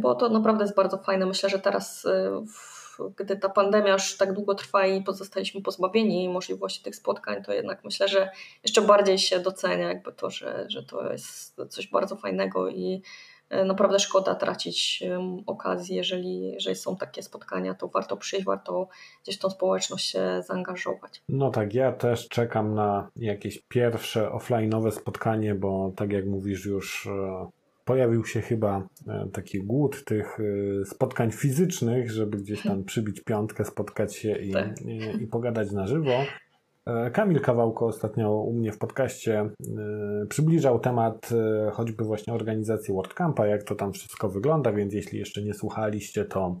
[0.00, 1.26] bo to naprawdę jest bardzo fajne.
[1.26, 2.06] Myślę, że teraz
[2.54, 2.73] w
[3.16, 7.84] gdy ta pandemia już tak długo trwa i pozostaliśmy pozbawieni możliwości tych spotkań, to jednak
[7.84, 8.30] myślę, że
[8.62, 13.02] jeszcze bardziej się docenia jakby to, że, że to jest coś bardzo fajnego i
[13.50, 15.02] e, naprawdę szkoda tracić
[15.46, 18.88] okazję, jeżeli, jeżeli są takie spotkania, to warto przyjść, warto
[19.22, 21.22] gdzieś tą społeczność się zaangażować.
[21.28, 27.06] No tak, ja też czekam na jakieś pierwsze offline'owe spotkanie, bo tak jak mówisz już
[27.06, 27.46] e,
[27.84, 33.64] pojawił się chyba e, taki głód tych e, spotkań fizycznych, żeby gdzieś tam przybić piątkę,
[33.64, 34.82] spotkać się i, tak.
[34.82, 36.12] i, i pogadać na żywo.
[36.86, 39.50] E, Kamil Kawałko ostatnio u mnie w podcaście
[40.28, 41.30] przybliżał temat
[41.72, 46.58] choćby właśnie organizacji WordCampa, jak to tam wszystko wygląda, więc jeśli jeszcze nie słuchaliście, to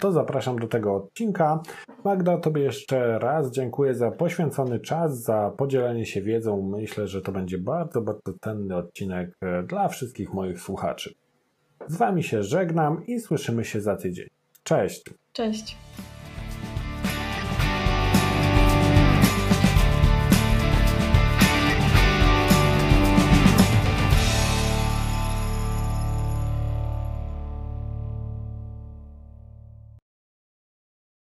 [0.00, 1.62] to zapraszam do tego odcinka.
[2.04, 6.62] Magda, Tobie jeszcze raz dziękuję za poświęcony czas, za podzielenie się wiedzą.
[6.62, 11.14] Myślę, że to będzie bardzo, bardzo cenny odcinek e, dla wszystkich moich słuchaczy.
[11.86, 14.28] Z Wami się żegnam i słyszymy się za tydzień.
[14.62, 15.04] Cześć.
[15.32, 15.76] Cześć.